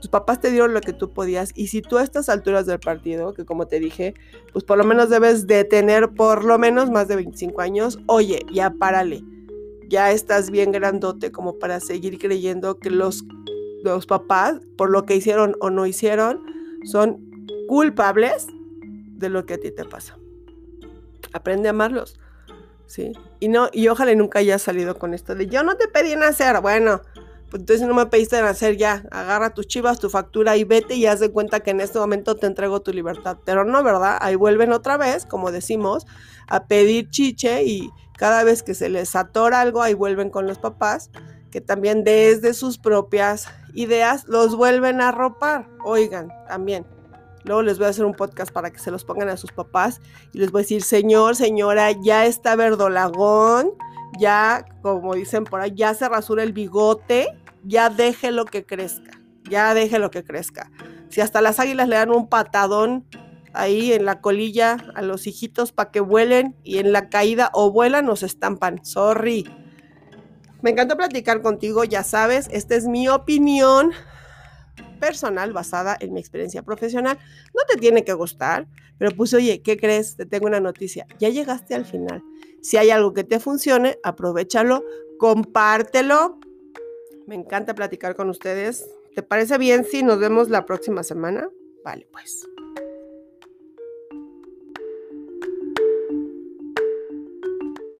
tus 0.00 0.10
papás 0.10 0.40
te 0.40 0.50
dieron 0.50 0.74
lo 0.74 0.80
que 0.80 0.92
tú 0.92 1.12
podías 1.12 1.52
y 1.54 1.68
si 1.68 1.82
tú 1.82 1.98
a 1.98 2.02
estas 2.02 2.28
alturas 2.28 2.66
del 2.66 2.78
partido, 2.78 3.34
que 3.34 3.44
como 3.44 3.66
te 3.66 3.80
dije, 3.80 4.14
pues 4.52 4.64
por 4.64 4.78
lo 4.78 4.84
menos 4.84 5.10
debes 5.10 5.46
de 5.46 5.64
tener 5.64 6.10
por 6.10 6.44
lo 6.44 6.58
menos 6.58 6.90
más 6.90 7.08
de 7.08 7.16
25 7.16 7.60
años, 7.60 7.98
oye, 8.06 8.44
ya 8.52 8.70
párale, 8.70 9.22
ya 9.88 10.12
estás 10.12 10.50
bien 10.50 10.72
grandote 10.72 11.32
como 11.32 11.58
para 11.58 11.80
seguir 11.80 12.18
creyendo 12.18 12.78
que 12.78 12.90
los, 12.90 13.24
los 13.82 14.06
papás, 14.06 14.60
por 14.76 14.90
lo 14.90 15.04
que 15.04 15.16
hicieron 15.16 15.56
o 15.60 15.70
no 15.70 15.86
hicieron, 15.86 16.42
son 16.84 17.28
culpables 17.66 18.46
de 19.18 19.28
lo 19.28 19.46
que 19.46 19.54
a 19.54 19.58
ti 19.58 19.70
te 19.70 19.84
pasa. 19.84 20.16
Aprende 21.32 21.68
a 21.68 21.70
amarlos, 21.70 22.18
¿sí? 22.86 23.12
Y, 23.40 23.48
no, 23.48 23.68
y 23.72 23.88
ojalá 23.88 24.14
nunca 24.14 24.38
hayas 24.38 24.62
salido 24.62 24.98
con 24.98 25.14
esto 25.14 25.34
de 25.34 25.46
yo 25.46 25.62
no 25.62 25.76
te 25.76 25.88
pedí 25.88 26.14
nacer, 26.16 26.60
bueno, 26.60 27.02
pues 27.50 27.60
entonces 27.60 27.86
no 27.86 27.94
me 27.94 28.06
pediste 28.06 28.40
nacer 28.42 28.76
ya, 28.76 29.04
agarra 29.10 29.54
tus 29.54 29.66
chivas, 29.66 29.98
tu 29.98 30.10
factura 30.10 30.56
y 30.56 30.64
vete 30.64 30.94
y 30.94 31.06
haz 31.06 31.20
de 31.20 31.30
cuenta 31.30 31.60
que 31.60 31.70
en 31.70 31.80
este 31.80 31.98
momento 31.98 32.36
te 32.36 32.46
entrego 32.46 32.80
tu 32.80 32.92
libertad. 32.92 33.38
Pero 33.44 33.64
no, 33.64 33.82
¿verdad? 33.82 34.18
Ahí 34.20 34.34
vuelven 34.34 34.72
otra 34.72 34.96
vez, 34.96 35.24
como 35.24 35.50
decimos, 35.50 36.06
a 36.46 36.66
pedir 36.66 37.08
chiche 37.10 37.64
y 37.64 37.90
cada 38.18 38.44
vez 38.44 38.62
que 38.62 38.74
se 38.74 38.88
les 38.88 39.16
atora 39.16 39.60
algo, 39.60 39.80
ahí 39.80 39.94
vuelven 39.94 40.28
con 40.28 40.46
los 40.46 40.58
papás, 40.58 41.10
que 41.50 41.60
también 41.60 42.04
desde 42.04 42.52
sus 42.52 42.76
propias 42.78 43.48
ideas 43.72 44.24
los 44.26 44.54
vuelven 44.54 45.00
a 45.00 45.12
ropar. 45.12 45.68
Oigan, 45.84 46.28
también. 46.48 46.84
Luego 47.44 47.62
les 47.62 47.78
voy 47.78 47.86
a 47.86 47.90
hacer 47.90 48.04
un 48.04 48.14
podcast 48.14 48.52
para 48.52 48.70
que 48.70 48.78
se 48.78 48.90
los 48.90 49.04
pongan 49.04 49.30
a 49.30 49.38
sus 49.38 49.52
papás 49.52 50.00
y 50.34 50.38
les 50.38 50.50
voy 50.50 50.60
a 50.60 50.62
decir, 50.64 50.82
señor, 50.82 51.34
señora, 51.36 51.92
ya 51.92 52.26
está 52.26 52.56
verdolagón 52.56 53.70
ya, 54.18 54.64
como 54.82 55.14
dicen 55.14 55.44
por 55.44 55.60
ahí, 55.60 55.72
ya 55.74 55.94
se 55.94 56.08
rasura 56.08 56.42
el 56.42 56.52
bigote, 56.52 57.28
ya 57.64 57.90
deje 57.90 58.30
lo 58.30 58.44
que 58.44 58.64
crezca, 58.64 59.20
ya 59.48 59.74
deje 59.74 59.98
lo 59.98 60.10
que 60.10 60.24
crezca. 60.24 60.70
Si 61.08 61.20
hasta 61.20 61.40
las 61.40 61.58
águilas 61.58 61.88
le 61.88 61.96
dan 61.96 62.10
un 62.10 62.28
patadón 62.28 63.06
ahí 63.54 63.92
en 63.92 64.04
la 64.04 64.20
colilla 64.20 64.76
a 64.94 65.02
los 65.02 65.26
hijitos 65.26 65.72
para 65.72 65.90
que 65.90 66.00
vuelen 66.00 66.56
y 66.62 66.78
en 66.78 66.92
la 66.92 67.08
caída 67.08 67.50
o 67.54 67.72
vuelan 67.72 68.08
o 68.08 68.16
se 68.16 68.26
estampan. 68.26 68.84
Sorry. 68.84 69.44
Me 70.62 70.70
encanta 70.70 70.96
platicar 70.96 71.40
contigo, 71.40 71.84
ya 71.84 72.02
sabes, 72.02 72.48
esta 72.50 72.74
es 72.74 72.86
mi 72.86 73.08
opinión 73.08 73.92
personal 74.98 75.52
basada 75.52 75.96
en 76.00 76.12
mi 76.12 76.20
experiencia 76.20 76.62
profesional. 76.62 77.18
No 77.54 77.62
te 77.68 77.78
tiene 77.78 78.04
que 78.04 78.12
gustar, 78.12 78.66
pero 78.98 79.12
pues 79.12 79.32
oye, 79.34 79.62
¿qué 79.62 79.76
crees? 79.76 80.16
Te 80.16 80.26
tengo 80.26 80.46
una 80.46 80.60
noticia. 80.60 81.06
Ya 81.18 81.28
llegaste 81.28 81.74
al 81.74 81.84
final. 81.84 82.22
Si 82.60 82.76
hay 82.76 82.90
algo 82.90 83.12
que 83.14 83.24
te 83.24 83.40
funcione, 83.40 83.98
aprovechalo, 84.02 84.84
compártelo. 85.18 86.38
Me 87.26 87.34
encanta 87.34 87.74
platicar 87.74 88.16
con 88.16 88.30
ustedes. 88.30 88.88
¿Te 89.14 89.22
parece 89.22 89.58
bien 89.58 89.84
si 89.84 90.02
nos 90.02 90.18
vemos 90.18 90.48
la 90.48 90.64
próxima 90.64 91.02
semana? 91.02 91.48
Vale, 91.84 92.06
pues. 92.12 92.46